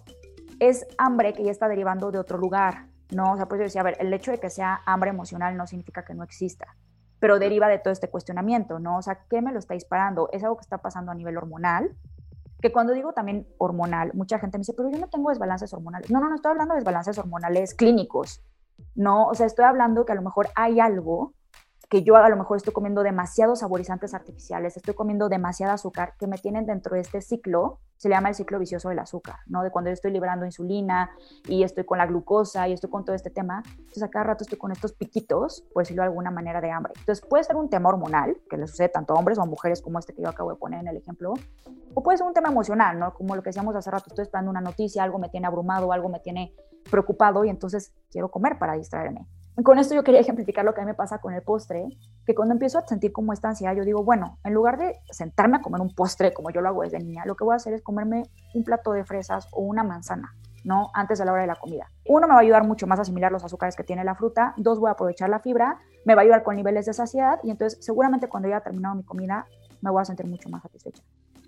es 0.60 0.88
hambre 0.98 1.34
que 1.34 1.44
ya 1.44 1.52
está 1.52 1.68
derivando 1.68 2.10
de 2.10 2.18
otro 2.18 2.40
lugar, 2.40 2.88
¿no? 3.12 3.34
O 3.34 3.36
sea, 3.36 3.48
pues 3.48 3.60
yo 3.60 3.66
decía, 3.66 3.82
a 3.82 3.84
ver, 3.84 3.98
el 4.00 4.12
hecho 4.12 4.32
de 4.32 4.40
que 4.40 4.50
sea 4.50 4.82
hambre 4.88 5.12
emocional 5.12 5.56
no 5.56 5.68
significa 5.68 6.04
que 6.04 6.16
no 6.16 6.24
exista, 6.24 6.76
pero 7.20 7.38
deriva 7.38 7.68
de 7.68 7.78
todo 7.78 7.94
este 7.94 8.10
cuestionamiento, 8.10 8.80
¿no? 8.80 8.98
O 8.98 9.02
sea, 9.04 9.20
¿qué 9.30 9.40
me 9.44 9.52
lo 9.52 9.60
está 9.60 9.76
disparando? 9.76 10.30
Es 10.34 10.44
algo 10.44 10.58
que 10.58 10.64
está 10.64 10.80
pasando 10.80 11.12
a 11.12 11.14
nivel 11.14 11.38
hormonal, 11.38 11.96
que 12.60 12.72
cuando 12.72 12.94
digo 12.94 13.14
también 13.14 13.48
hormonal, 13.60 14.16
mucha 14.16 14.40
gente 14.40 14.58
me 14.58 14.62
dice, 14.62 14.74
pero 14.76 14.90
yo 14.90 14.98
no 14.98 15.10
tengo 15.10 15.30
desbalances 15.30 15.72
hormonales. 15.76 16.10
No, 16.10 16.20
no, 16.20 16.28
no 16.28 16.34
estoy 16.34 16.50
hablando 16.50 16.74
de 16.74 16.80
desbalances 16.80 17.20
hormonales 17.20 17.76
clínicos, 17.76 18.44
no, 18.96 19.28
o 19.28 19.36
sea, 19.36 19.46
estoy 19.46 19.66
hablando 19.66 20.06
que 20.06 20.14
a 20.14 20.16
lo 20.16 20.24
mejor 20.24 20.50
hay 20.56 20.80
algo 20.80 21.36
que 21.94 22.02
yo 22.02 22.16
a 22.16 22.28
lo 22.28 22.38
mejor 22.38 22.58
estoy 22.58 22.74
comiendo 22.74 23.04
demasiados 23.04 23.60
saborizantes 23.60 24.16
artificiales, 24.16 24.76
estoy 24.76 24.96
comiendo 24.96 25.30
demasiado 25.30 25.74
azúcar 25.74 26.16
que 26.18 26.26
me 26.26 26.40
tienen 26.40 26.66
dentro 26.66 26.96
de 26.96 27.02
este 27.02 27.22
ciclo, 27.22 27.82
se 27.98 28.10
le 28.10 28.16
llama 28.16 28.30
el 28.30 28.34
ciclo 28.34 28.58
vicioso 28.58 28.90
del 28.90 28.98
azúcar, 28.98 29.36
¿no? 29.46 29.62
De 29.62 29.70
cuando 29.70 29.92
yo 29.92 29.94
estoy 29.94 30.10
liberando 30.10 30.44
insulina 30.44 31.12
y 31.48 31.62
estoy 31.62 31.84
con 31.84 32.00
la 32.00 32.08
glucosa 32.08 32.68
y 32.68 32.74
estoy 32.74 32.90
con 32.90 33.06
todo 33.06 33.16
este 33.16 33.30
tema, 33.30 33.62
entonces 33.78 34.02
a 34.02 34.10
cada 34.10 34.26
rato 34.26 34.44
estoy 34.44 34.58
con 34.58 34.72
estos 34.72 34.94
piquitos, 34.94 35.66
por 35.72 35.84
decirlo 35.84 36.02
de 36.02 36.08
alguna 36.08 36.32
manera, 36.32 36.62
de 36.62 36.72
hambre. 36.72 36.94
Entonces 36.98 37.24
puede 37.24 37.44
ser 37.44 37.58
un 37.58 37.70
tema 37.70 37.90
hormonal, 37.90 38.38
que 38.50 38.58
le 38.58 38.66
sucede 38.66 38.90
tanto 38.90 39.14
a 39.14 39.20
hombres 39.20 39.38
o 39.38 39.44
a 39.44 39.46
mujeres 39.46 39.80
como 39.80 40.00
este 40.00 40.16
que 40.16 40.24
yo 40.24 40.30
acabo 40.30 40.50
de 40.50 40.56
poner 40.56 40.80
en 40.80 40.88
el 40.88 40.98
ejemplo, 40.98 41.36
o 41.94 42.02
puede 42.02 42.18
ser 42.18 42.26
un 42.26 42.34
tema 42.34 42.50
emocional, 42.50 42.98
¿no? 42.98 43.14
Como 43.14 43.36
lo 43.36 43.44
que 43.44 43.50
decíamos 43.50 43.76
hace 43.76 43.92
rato, 43.92 44.06
estoy 44.08 44.24
esperando 44.24 44.50
una 44.50 44.62
noticia, 44.62 45.04
algo 45.04 45.20
me 45.20 45.30
tiene 45.30 45.46
abrumado, 45.46 45.94
algo 45.94 46.10
me 46.10 46.20
tiene 46.20 46.56
preocupado 46.90 47.46
y 47.46 47.50
entonces 47.50 47.94
quiero 48.10 48.32
comer 48.32 48.58
para 48.58 48.74
distraerme. 48.74 49.28
Con 49.62 49.78
esto 49.78 49.94
yo 49.94 50.04
quería 50.04 50.20
ejemplificar 50.20 50.66
lo 50.66 50.74
que 50.74 50.82
a 50.82 50.84
mí 50.84 50.88
me 50.88 50.94
pasa 50.96 51.20
con 51.20 51.32
el 51.34 51.44
postre, 51.44 51.88
que 52.26 52.34
cuando 52.34 52.54
empiezo 52.54 52.80
a 52.80 52.88
sentir 52.88 53.12
como 53.12 53.34
esta 53.34 53.50
ansiedad, 53.50 53.76
yo 53.76 53.86
digo, 53.86 54.04
bueno, 54.04 54.40
en 54.44 54.54
lugar 54.54 54.80
de 54.80 55.00
sentarme 55.12 55.58
a 55.58 55.62
comer 55.62 55.80
un 55.80 55.94
postre 55.94 56.34
como 56.34 56.50
yo 56.50 56.60
lo 56.62 56.70
hago 56.70 56.82
desde 56.82 56.98
niña, 56.98 57.24
lo 57.26 57.36
que 57.36 57.44
voy 57.44 57.54
a 57.54 57.58
hacer 57.58 57.74
es 57.74 57.84
comerme 57.84 58.24
un 58.56 58.64
plato 58.64 58.94
de 58.94 59.06
fresas 59.06 59.48
o 59.52 59.62
una 59.62 59.84
manzana, 59.84 60.36
¿no? 60.64 60.90
Antes 60.96 61.20
de 61.20 61.26
la 61.26 61.34
hora 61.34 61.44
de 61.44 61.48
la 61.48 61.56
comida. 61.56 61.88
Uno, 62.08 62.28
me 62.28 62.34
va 62.34 62.40
a 62.40 62.42
ayudar 62.42 62.66
mucho 62.66 62.88
más 62.88 62.98
a 62.98 63.04
asimilar 63.04 63.32
los 63.32 63.44
azúcares 63.44 63.76
que 63.76 63.84
tiene 63.84 64.04
la 64.04 64.16
fruta. 64.16 64.56
Dos, 64.58 64.80
voy 64.80 64.90
a 64.90 64.94
aprovechar 64.94 65.30
la 65.30 65.40
fibra, 65.40 65.78
me 66.04 66.16
va 66.16 66.22
a 66.22 66.24
ayudar 66.24 66.42
con 66.42 66.56
niveles 66.56 66.88
de 66.88 66.94
saciedad 66.94 67.40
y 67.44 67.52
entonces 67.52 67.78
seguramente 67.86 68.28
cuando 68.28 68.48
haya 68.48 68.62
terminado 68.62 68.96
mi 68.96 69.04
comida 69.04 69.46
me 69.82 69.92
voy 69.92 70.02
a 70.02 70.06
sentir 70.06 70.26
mucho 70.26 70.50
más 70.50 70.64
satisfecha. 70.64 71.04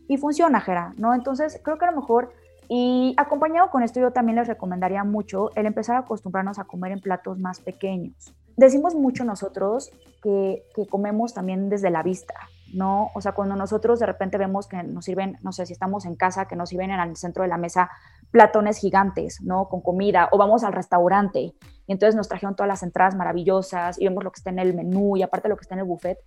Y 0.07 0.17
funciona, 0.17 0.61
Jera, 0.61 0.93
¿no? 0.97 1.15
Entonces 1.15 1.59
creo 1.63 1.79
que 1.79 1.85
a 1.85 1.91
lo 1.91 2.01
mejor 2.01 2.29
y 2.67 3.13
acompañado 3.17 3.69
con 3.69 3.83
esto, 3.83 3.99
yo 3.99 4.11
también 4.11 4.37
les 4.37 4.47
recomendaría 4.47 5.03
mucho 5.03 5.51
el 5.55 5.65
empezar 5.65 5.95
a 5.95 5.99
acostumbrarnos 5.99 6.59
a 6.59 6.65
comer 6.65 6.91
en 6.91 6.99
platos 6.99 7.39
más 7.39 7.59
pequeños. 7.59 8.33
decimos 8.57 8.95
mucho 8.95 9.25
nosotros 9.25 9.91
que, 10.23 10.63
que 10.75 10.87
comemos 10.87 11.33
también 11.33 11.69
desde 11.69 11.89
la 11.89 12.03
vista, 12.03 12.33
¿no? 12.73 13.11
O 13.13 13.21
sea, 13.21 13.33
cuando 13.33 13.55
nosotros 13.55 13.99
de 13.99 14.05
repente 14.05 14.37
vemos 14.37 14.67
que 14.67 14.81
nos 14.81 15.05
sirven, 15.05 15.37
no 15.43 15.51
sé, 15.51 15.65
si 15.65 15.73
estamos 15.73 16.05
en 16.05 16.15
casa, 16.15 16.47
que 16.47 16.55
nos 16.55 16.69
sirven 16.69 16.91
en 16.91 16.99
el 16.99 17.15
centro 17.17 17.43
de 17.43 17.49
la 17.49 17.57
mesa 17.57 17.89
platones 18.31 18.77
gigantes, 18.77 19.41
¿no? 19.41 19.67
Con 19.67 19.81
comida, 19.81 20.29
o 20.31 20.37
vamos 20.37 20.63
al 20.63 20.73
restaurante 20.73 21.53
y 21.87 21.91
entonces 21.91 22.15
nos 22.15 22.27
trajeron 22.27 22.55
todas 22.55 22.67
las 22.67 22.83
entradas 22.83 23.15
maravillosas 23.15 23.99
y 23.99 24.05
vemos 24.05 24.23
lo 24.23 24.31
que 24.31 24.39
está 24.39 24.49
en 24.49 24.59
el 24.59 24.73
menú 24.73 25.17
y 25.17 25.21
aparte 25.21 25.49
lo 25.49 25.55
que 25.55 25.61
está 25.61 25.75
en 25.75 25.79
el 25.79 25.85
buffet, 25.85 26.17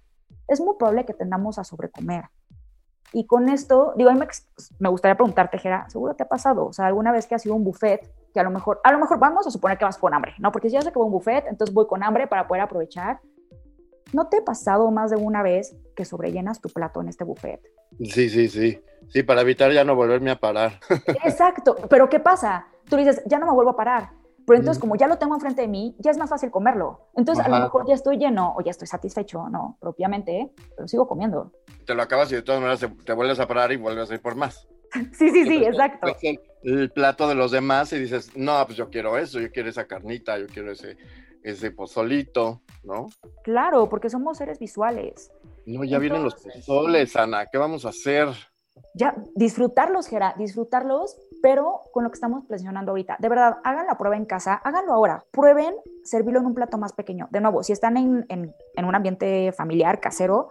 es 0.47 0.61
muy 0.61 0.77
probable 0.79 1.05
que 1.05 1.15
tendamos 1.15 1.59
a 1.59 1.65
sobrecomer. 1.65 2.25
Y 3.13 3.27
con 3.27 3.49
esto, 3.49 3.95
digo, 3.97 4.11
a 4.11 4.15
mí 4.15 4.21
me, 4.79 4.89
gustaría 4.89 5.15
preguntarte, 5.15 5.59
Jera, 5.59 5.89
¿seguro 5.89 6.15
te 6.15 6.25
ha 6.25 6.29
pasado? 6.29 6.67
O 6.67 6.73
sea, 6.73 6.87
alguna 6.87 7.13
vez 7.13 7.27
que 7.27 7.35
has 7.35 7.45
ido 7.47 7.55
a 7.55 7.57
un 7.57 7.65
buffet, 7.65 8.11
que 8.33 8.41
a 8.41 8.43
lo 8.43 8.51
mejor, 8.51 8.81
a 8.85 8.93
lo 8.93 8.99
mejor 8.99 9.19
vamos 9.19 9.47
a 9.47 9.51
suponer 9.51 9.79
que 9.79 9.85
vas 9.85 9.97
con 9.97 10.13
hambre, 10.13 10.35
¿no? 10.39 10.53
Porque 10.53 10.69
si 10.69 10.75
ya 10.75 10.83
sé 10.83 10.93
que 10.93 10.99
voy 10.99 11.05
a 11.05 11.07
un 11.07 11.13
buffet, 11.13 11.47
entonces 11.49 11.75
voy 11.75 11.87
con 11.87 12.03
hambre 12.03 12.27
para 12.27 12.47
poder 12.47 12.63
aprovechar. 12.63 13.21
¿No 14.13 14.29
te 14.29 14.39
ha 14.39 14.45
pasado 14.45 14.91
más 14.91 15.11
de 15.11 15.17
una 15.17 15.43
vez 15.43 15.77
que 15.95 16.05
sobrellenas 16.05 16.61
tu 16.61 16.69
plato 16.69 17.01
en 17.01 17.09
este 17.09 17.25
buffet? 17.25 17.61
Sí, 17.99 18.29
sí, 18.29 18.49
sí. 18.49 18.83
Sí, 19.09 19.23
para 19.23 19.41
evitar 19.41 19.73
ya 19.73 19.85
no 19.85 19.95
volverme 19.95 20.31
a 20.31 20.37
parar. 20.39 20.81
Exacto. 21.25 21.77
Pero 21.89 22.09
¿qué 22.09 22.21
pasa? 22.21 22.67
Tú 22.89 22.97
dices, 22.97 23.23
ya 23.27 23.39
no 23.39 23.47
me 23.47 23.53
vuelvo 23.53 23.71
a 23.71 23.77
parar. 23.77 24.11
Pero 24.49 24.61
entonces, 24.61 24.81
como 24.81 24.97
ya 24.97 25.07
lo 25.07 25.19
tengo 25.19 25.35
enfrente 25.35 25.61
de 25.61 25.69
mí, 25.69 25.95
ya 25.99 26.11
es 26.11 26.17
más 26.17 26.31
fácil 26.31 26.51
comerlo. 26.51 27.11
Entonces, 27.15 27.45
a 27.45 27.49
lo 27.51 27.61
mejor 27.61 27.87
ya 27.87 27.95
estoy 27.95 28.17
lleno 28.17 28.55
o 28.57 28.63
ya 28.63 28.71
estoy 28.71 28.89
satisfecho, 28.89 29.47
no 29.51 29.77
propiamente, 29.79 30.51
pero 30.75 30.89
sigo 30.89 31.07
comiendo. 31.07 31.53
Te 31.85 31.95
lo 31.95 32.03
acabas 32.03 32.33
y 32.33 32.37
de 32.37 32.43
todas 32.43 32.61
maneras 32.63 32.81
te, 33.05 33.13
vuelves 33.13 33.39
a 33.41 33.47
parar 33.47 33.73
y 33.73 33.77
vuelves 33.77 34.11
a 34.11 34.15
ir 34.15 34.23
por 34.23 34.37
más. 34.37 34.67
sí, 35.13 35.29
sí, 35.29 35.45
sí, 35.45 35.65
exacto. 35.65 36.09
El, 36.23 36.41
el, 36.63 36.91
plato 36.91 37.29
de 37.29 37.35
los 37.35 37.51
demás 37.51 37.93
y 37.93 37.99
dices, 37.99 38.35
no, 38.37 38.65
pues 38.65 38.79
yo 38.79 38.89
quiero 38.89 39.19
eso, 39.19 39.39
yo 39.39 39.53
quiero 39.53 39.69
esa 39.69 39.87
carnita, 39.87 40.39
yo 40.39 40.47
quiero 40.47 40.73
ese, 40.73 40.97
ese 41.43 41.71
pozolito, 41.71 42.63
¿no? 42.83 43.09
Claro, 43.45 43.91
porque 43.91 44.09
somos 44.09 44.39
seres 44.39 44.59
visuales. 44.59 45.31
No, 45.67 45.85
ya 45.85 45.99
vienen 45.99 46.25
los 46.25 46.37
pozoles, 46.37 47.15
Ana, 47.17 47.45
¿qué 47.53 47.59
vamos 47.59 47.85
a 47.85 47.91
hacer? 47.91 48.29
Ya, 48.95 49.15
disfrutarlos, 49.35 50.07
Gera, 50.07 50.35
disfrutarlos 50.39 51.17
pero 51.43 51.83
con 51.93 52.05
lo 52.05 52.11
que 52.11 52.15
estamos 52.15 52.45
presionando 52.47 52.93
ahorita. 52.93 53.17
De 53.19 53.29
verdad, 53.29 53.59
hagan 53.65 53.87
la 53.87 53.97
prueba 53.97 54.17
en 54.17 54.25
casa, 54.25 54.55
háganlo 54.55 54.93
ahora. 54.93 55.25
Prueben 55.31 55.75
servirlo 56.05 56.41
en 56.41 56.47
un 56.47 56.55
plato 56.55 56.79
más 56.79 56.93
pequeño. 56.93 57.29
De 57.31 57.41
nuevo, 57.41 57.63
si 57.63 57.73
están 57.73 57.97
en, 57.97 58.55
un 58.77 58.95
ambiente 58.95 59.53
familiar, 59.53 60.01
casero, 60.01 60.49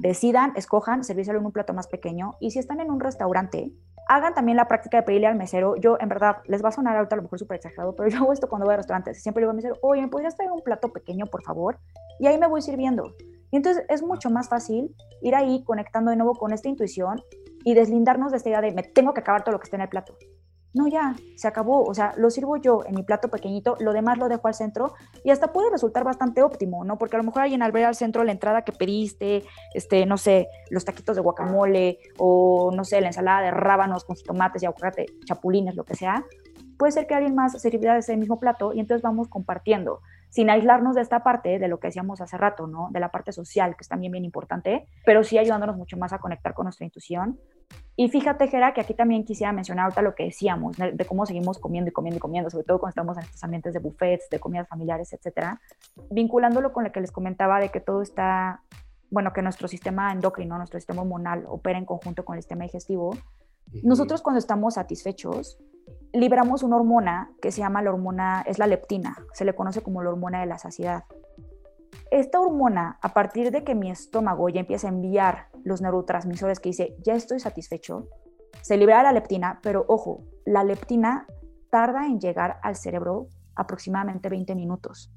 decidan, 0.00 0.52
escojan 0.56 1.04
servírselo 1.04 1.38
en 1.38 1.46
un 1.46 1.52
plato 1.52 1.72
más 1.74 1.88
pequeño. 1.88 2.34
Y 2.40 2.50
si 2.50 2.58
están 2.58 2.80
en 2.80 2.90
un 2.90 3.00
restaurante, 3.00 3.72
hagan 4.08 4.34
también 4.34 4.56
la 4.56 4.68
práctica 4.68 4.98
de 4.98 5.02
pedirle 5.02 5.26
al 5.26 5.36
mesero. 5.36 5.76
Yo, 5.76 5.96
en 6.00 6.08
verdad, 6.08 6.38
les 6.46 6.62
va 6.62 6.68
a 6.68 6.72
sonar 6.72 6.96
ahorita 6.96 7.14
a 7.14 7.18
lo 7.18 7.22
mejor 7.22 7.38
súper 7.38 7.56
exagerado, 7.56 7.94
pero 7.94 8.08
yo 8.08 8.18
hago 8.18 8.32
esto 8.32 8.48
cuando 8.48 8.66
voy 8.66 8.74
a 8.74 8.78
restaurantes. 8.78 9.22
Siempre 9.22 9.40
le 9.40 9.44
digo 9.44 9.50
al 9.50 9.56
mesero, 9.56 9.76
oye, 9.82 10.02
¿me 10.02 10.08
podrías 10.08 10.36
traer 10.36 10.52
un 10.52 10.62
plato 10.62 10.92
pequeño, 10.92 11.26
por 11.26 11.42
favor? 11.42 11.78
Y 12.18 12.26
ahí 12.26 12.38
me 12.38 12.46
voy 12.46 12.62
sirviendo. 12.62 13.14
Y 13.50 13.56
entonces 13.56 13.84
es 13.88 14.02
mucho 14.02 14.30
más 14.30 14.48
fácil 14.48 14.94
ir 15.22 15.34
ahí 15.34 15.64
conectando 15.64 16.10
de 16.10 16.16
nuevo 16.16 16.34
con 16.34 16.52
esta 16.52 16.68
intuición 16.68 17.22
y 17.64 17.74
deslindarnos 17.74 18.30
de 18.30 18.38
esta 18.38 18.48
idea 18.48 18.60
de 18.60 18.72
me 18.72 18.82
tengo 18.82 19.14
que 19.14 19.20
acabar 19.20 19.44
todo 19.44 19.52
lo 19.52 19.60
que 19.60 19.64
está 19.64 19.76
en 19.76 19.82
el 19.82 19.88
plato. 19.88 20.16
No, 20.74 20.86
ya, 20.86 21.16
se 21.34 21.48
acabó. 21.48 21.84
O 21.84 21.94
sea, 21.94 22.14
lo 22.16 22.30
sirvo 22.30 22.56
yo 22.56 22.82
en 22.86 22.94
mi 22.94 23.02
plato 23.02 23.28
pequeñito, 23.28 23.76
lo 23.80 23.92
demás 23.92 24.18
lo 24.18 24.28
dejo 24.28 24.48
al 24.48 24.54
centro 24.54 24.94
y 25.24 25.30
hasta 25.30 25.52
puede 25.52 25.70
resultar 25.70 26.04
bastante 26.04 26.42
óptimo, 26.42 26.84
¿no? 26.84 26.98
Porque 26.98 27.16
a 27.16 27.18
lo 27.18 27.24
mejor 27.24 27.42
alguien 27.42 27.62
al 27.62 27.72
ver 27.72 27.86
al 27.86 27.94
centro 27.94 28.22
la 28.22 28.32
entrada 28.32 28.62
que 28.62 28.72
pediste, 28.72 29.44
este, 29.74 30.04
no 30.04 30.18
sé, 30.18 30.48
los 30.70 30.84
taquitos 30.84 31.16
de 31.16 31.22
guacamole 31.22 31.98
o, 32.18 32.70
no 32.74 32.84
sé, 32.84 33.00
la 33.00 33.08
ensalada 33.08 33.40
de 33.42 33.50
rábanos 33.50 34.04
con 34.04 34.16
tomates 34.16 34.62
y 34.62 34.66
aguacate, 34.66 35.06
chapulines, 35.24 35.74
lo 35.74 35.84
que 35.84 35.94
sea, 35.94 36.24
puede 36.78 36.92
ser 36.92 37.06
que 37.06 37.14
alguien 37.14 37.34
más 37.34 37.52
se 37.52 37.70
sirva 37.70 37.94
de 37.94 38.00
ese 38.00 38.16
mismo 38.16 38.38
plato 38.38 38.72
y 38.74 38.80
entonces 38.80 39.02
vamos 39.02 39.28
compartiendo 39.28 40.00
sin 40.30 40.50
aislarnos 40.50 40.94
de 40.94 41.02
esta 41.02 41.22
parte, 41.22 41.58
de 41.58 41.68
lo 41.68 41.80
que 41.80 41.88
decíamos 41.88 42.20
hace 42.20 42.36
rato, 42.36 42.66
¿no? 42.66 42.88
De 42.90 43.00
la 43.00 43.10
parte 43.10 43.32
social, 43.32 43.76
que 43.76 43.82
es 43.82 43.88
también 43.88 44.12
bien 44.12 44.24
importante, 44.24 44.86
pero 45.04 45.24
sí 45.24 45.38
ayudándonos 45.38 45.76
mucho 45.76 45.96
más 45.96 46.12
a 46.12 46.18
conectar 46.18 46.54
con 46.54 46.64
nuestra 46.64 46.84
intuición. 46.84 47.38
Y 47.96 48.08
fíjate, 48.10 48.46
Gera, 48.46 48.72
que 48.72 48.80
aquí 48.80 48.94
también 48.94 49.24
quisiera 49.24 49.52
mencionar 49.52 49.86
ahorita 49.86 50.02
lo 50.02 50.14
que 50.14 50.24
decíamos, 50.24 50.76
de, 50.76 51.04
cómo 51.04 51.26
seguimos 51.26 51.58
comiendo 51.58 51.90
y 51.90 51.92
comiendo 51.92 52.18
y 52.18 52.20
comiendo, 52.20 52.48
sobre 52.48 52.64
todo 52.64 52.78
cuando 52.78 52.90
estamos 52.90 53.16
en 53.16 53.24
estos 53.24 53.42
ambientes 53.42 53.72
de 53.72 53.80
buffets, 53.80 54.28
de 54.30 54.38
comidas 54.38 54.68
familiares, 54.68 55.12
etcétera, 55.12 55.60
vinculándolo 56.10 56.72
con 56.72 56.84
lo 56.84 56.92
que 56.92 57.00
les 57.00 57.10
comentaba 57.10 57.58
de 57.58 57.70
que 57.70 57.80
todo 57.80 58.02
está, 58.02 58.62
bueno, 59.10 59.32
que 59.32 59.42
nuestro 59.42 59.66
sistema 59.66 60.12
endocrino, 60.12 60.56
nuestro 60.58 60.78
sistema 60.78 61.02
hormonal 61.02 61.44
opera 61.48 61.76
en 61.76 61.86
conjunto 61.86 62.24
con 62.24 62.36
el 62.36 62.42
sistema 62.42 62.64
digestivo. 62.64 63.16
Nosotros 63.82 64.22
cuando 64.22 64.38
estamos 64.38 64.74
satisfechos, 64.74 65.58
liberamos 66.12 66.62
una 66.62 66.76
hormona 66.76 67.30
que 67.40 67.52
se 67.52 67.60
llama 67.60 67.82
la 67.82 67.90
hormona, 67.90 68.42
es 68.46 68.58
la 68.58 68.66
leptina, 68.66 69.16
se 69.32 69.44
le 69.44 69.54
conoce 69.54 69.82
como 69.82 70.02
la 70.02 70.10
hormona 70.10 70.40
de 70.40 70.46
la 70.46 70.58
saciedad. 70.58 71.04
Esta 72.10 72.40
hormona, 72.40 72.98
a 73.02 73.12
partir 73.12 73.50
de 73.50 73.64
que 73.64 73.74
mi 73.74 73.90
estómago 73.90 74.48
ya 74.48 74.60
empieza 74.60 74.88
a 74.88 74.90
enviar 74.90 75.48
los 75.64 75.82
neurotransmisores 75.82 76.58
que 76.58 76.70
dice, 76.70 76.96
ya 77.04 77.14
estoy 77.14 77.38
satisfecho, 77.38 78.08
se 78.62 78.76
libera 78.76 79.02
la 79.02 79.12
leptina, 79.12 79.60
pero 79.62 79.84
ojo, 79.88 80.24
la 80.46 80.64
leptina 80.64 81.26
tarda 81.70 82.06
en 82.06 82.18
llegar 82.18 82.58
al 82.62 82.76
cerebro 82.76 83.28
aproximadamente 83.54 84.28
20 84.28 84.54
minutos. 84.54 85.12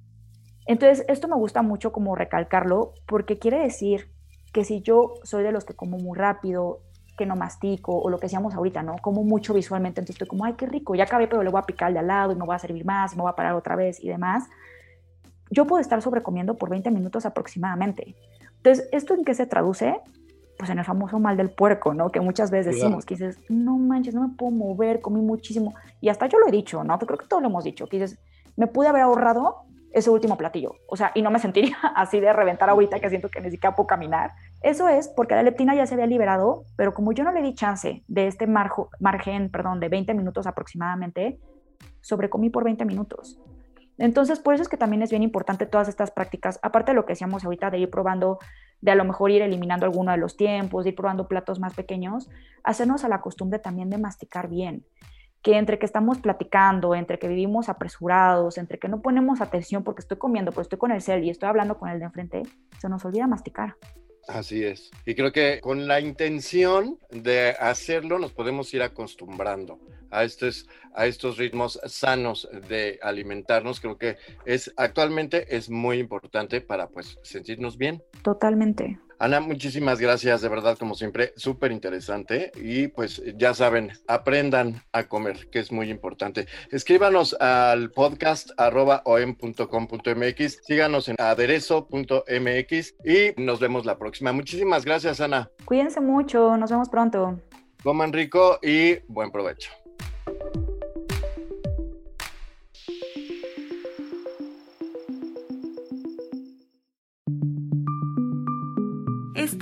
Entonces, 0.66 1.06
esto 1.08 1.28
me 1.28 1.36
gusta 1.36 1.62
mucho 1.62 1.92
como 1.92 2.16
recalcarlo 2.16 2.94
porque 3.08 3.40
quiere 3.40 3.60
decir 3.60 4.12
que 4.54 4.64
si 4.64 4.82
yo 4.82 5.16
soy 5.24 5.44
de 5.44 5.52
los 5.52 5.66
que 5.66 5.76
como 5.76 5.98
muy 5.98 6.18
rápido, 6.18 6.82
que 7.22 7.28
no 7.28 7.36
mastico 7.36 7.96
o 7.96 8.10
lo 8.10 8.18
que 8.18 8.26
decíamos 8.26 8.56
ahorita, 8.56 8.82
¿no? 8.82 8.96
Como 9.00 9.24
mucho 9.24 9.54
visualmente, 9.54 10.02
entonces 10.02 10.16
estoy 10.16 10.28
como, 10.28 10.44
ay, 10.44 10.54
qué 10.54 10.66
rico, 10.66 10.96
ya 10.96 11.04
acabé, 11.04 11.28
pero 11.28 11.44
le 11.44 11.52
voy 11.52 11.60
a 11.60 11.62
picar 11.62 11.94
de 11.94 12.00
al 12.00 12.08
lado 12.08 12.32
y 12.32 12.36
me 12.36 12.44
voy 12.44 12.56
a 12.56 12.58
servir 12.58 12.84
más, 12.84 13.16
me 13.16 13.22
voy 13.22 13.30
a 13.30 13.36
parar 13.36 13.54
otra 13.54 13.76
vez 13.76 14.04
y 14.04 14.08
demás. 14.08 14.46
Yo 15.52 15.68
puedo 15.68 15.80
estar 15.80 16.02
sobrecomiendo 16.02 16.58
por 16.58 16.72
20 16.72 16.90
minutos 16.90 17.28
aproximadamente. 17.28 18.16
Entonces, 18.58 18.90
¿esto 18.92 19.14
en 19.14 19.24
qué 19.24 19.36
se 19.36 19.46
traduce? 19.46 20.00
Pues 20.58 20.72
en 20.72 20.80
el 20.80 20.84
famoso 20.84 21.20
mal 21.20 21.38
del 21.38 21.52
puerco, 21.52 21.94
¿no? 21.94 22.10
Que 22.10 22.22
muchas 22.22 22.50
veces 22.50 22.74
decimos, 22.74 23.06
que 23.06 23.14
dices, 23.14 23.38
no 23.50 23.78
manches, 23.78 24.16
no 24.16 24.28
me 24.28 24.34
puedo 24.36 24.52
mover, 24.52 25.00
comí 25.00 25.22
muchísimo. 25.22 25.76
Y 26.00 26.10
hasta 26.10 26.26
yo 26.26 26.40
lo 26.40 26.48
he 26.48 26.52
dicho, 26.52 26.84
¿no? 26.84 26.98
creo 26.98 27.20
que 27.20 27.28
todos 27.28 27.44
lo 27.44 27.50
hemos 27.50 27.64
dicho, 27.64 27.86
que 27.86 28.00
dices, 28.00 28.18
me 28.56 28.66
pude 28.66 28.88
haber 28.88 29.04
ahorrado 29.04 29.58
ese 29.94 30.10
último 30.10 30.38
platillo. 30.38 30.74
O 30.88 30.98
sea, 30.98 31.12
y 31.14 31.22
no 31.22 31.30
me 31.30 31.38
sentiría 31.38 31.78
así 31.96 32.20
de 32.20 32.34
reventar 32.34 32.68
ahorita 32.72 33.00
que 33.00 33.10
siento 33.10 33.30
que 33.30 33.42
ni 33.42 33.52
siquiera 33.52 33.76
puedo 33.76 33.86
caminar. 33.86 34.32
Eso 34.62 34.88
es 34.88 35.08
porque 35.08 35.36
la 35.36 35.44
leptina 35.44 35.76
ya 35.76 35.86
se 35.86 35.96
había 35.96 36.06
liberado, 36.06 36.66
pero 36.76 36.94
como 36.94 37.14
yo 37.14 37.24
no 37.24 37.32
le 37.32 37.42
di 37.42 37.56
chance 37.56 38.04
de 38.08 38.28
este 38.28 38.46
margen, 38.48 39.50
perdón, 39.50 39.80
de 39.80 39.90
20 39.90 40.14
minutos 40.14 40.46
aproximadamente, 40.46 41.40
sobrecomí 42.02 42.50
por 42.50 42.64
20 42.64 42.86
minutos. 42.86 43.40
Entonces, 43.98 44.40
por 44.40 44.54
eso 44.54 44.64
es 44.64 44.70
que 44.70 44.78
también 44.78 45.02
es 45.02 45.10
bien 45.10 45.24
importante 45.24 45.66
todas 45.66 45.88
estas 45.88 46.12
prácticas, 46.12 46.60
aparte 46.62 46.92
de 46.92 46.96
lo 46.96 47.06
que 47.06 47.14
decíamos 47.14 47.44
ahorita 47.44 47.70
de 47.70 47.80
ir 47.80 47.90
probando, 47.90 48.40
de 48.82 48.92
a 48.92 48.96
lo 48.96 49.04
mejor 49.04 49.32
ir 49.32 49.42
eliminando 49.42 49.86
alguno 49.86 50.12
de 50.12 50.18
los 50.18 50.38
tiempos, 50.38 50.84
de 50.84 50.92
ir 50.92 50.96
probando 50.96 51.28
platos 51.28 51.60
más 51.60 51.74
pequeños, 51.74 52.30
hacernos 52.64 53.04
a 53.04 53.10
la 53.10 53.22
costumbre 53.22 53.60
también 53.60 53.90
de 53.90 53.98
masticar 53.98 54.48
bien 54.48 54.86
que 55.42 55.58
entre 55.58 55.80
que 55.80 55.86
estamos 55.86 56.20
platicando, 56.20 56.94
entre 56.94 57.18
que 57.18 57.28
vivimos 57.28 57.68
apresurados, 57.68 58.58
entre 58.58 58.78
que 58.78 58.88
no 58.88 59.02
ponemos 59.02 59.42
atención 59.42 59.84
porque 59.84 60.02
estoy 60.02 60.18
comiendo, 60.18 60.52
pero 60.52 60.62
estoy 60.62 60.78
con 60.78 60.92
el 60.92 61.02
cel 61.02 61.24
y 61.24 61.30
estoy 61.30 61.50
hablando 61.50 61.80
con 61.80 61.90
el 61.90 62.00
de 62.00 62.06
enfrente, 62.06 62.44
se 62.78 62.90
nos 62.90 63.04
olvida 63.06 63.26
masticar. 63.26 63.76
Así 64.28 64.64
es. 64.64 64.92
Y 65.06 65.16
creo 65.16 65.32
que 65.32 65.60
con 65.62 65.88
la 65.88 66.00
intención 66.00 66.98
de 67.10 67.56
hacerlo 67.60 68.20
nos 68.20 68.32
podemos 68.32 68.74
ir 68.74 68.82
acostumbrando 68.82 69.80
a 70.12 70.24
estos, 70.24 70.68
a 70.94 71.06
estos 71.06 71.38
ritmos 71.38 71.80
sanos 71.86 72.48
de 72.68 73.00
alimentarnos. 73.02 73.80
Creo 73.80 73.98
que 73.98 74.18
es 74.46 74.72
actualmente 74.78 75.56
es 75.56 75.70
muy 75.70 75.98
importante 75.98 76.62
para 76.62 76.88
pues 76.88 77.18
sentirnos 77.24 77.78
bien. 77.78 78.04
Totalmente. 78.22 79.00
Ana, 79.22 79.40
muchísimas 79.40 80.00
gracias, 80.00 80.42
de 80.42 80.50
verdad, 80.50 80.80
como 80.80 80.96
siempre, 80.96 81.32
súper 81.36 81.72
interesante. 81.72 82.52
Y 82.56 82.88
pues 82.88 83.22
ya 83.38 83.54
saben, 83.54 83.92
aprendan 84.08 84.82
a 84.94 85.04
comer, 85.04 85.48
que 85.52 85.60
es 85.60 85.72
muy 85.72 85.92
importante. 85.92 86.48
Escríbanos 86.72 87.36
al 87.40 87.92
podcast 87.92 88.50
arroba 88.58 89.04
om.com.mx, 89.06 90.64
síganos 90.64 91.08
en 91.08 91.18
aderezo.mx 91.20 92.96
y 93.06 93.40
nos 93.40 93.60
vemos 93.60 93.86
la 93.86 94.00
próxima. 94.00 94.32
Muchísimas 94.32 94.86
gracias, 94.86 95.22
Ana. 95.22 95.52
Cuídense 95.66 96.02
mucho, 96.02 96.58
nos 96.58 96.72
vemos 96.72 96.90
pronto. 96.90 97.40
Coman 97.84 98.14
rico 98.14 98.58
y 98.64 99.02
buen 99.08 99.32
provecho. 99.32 99.70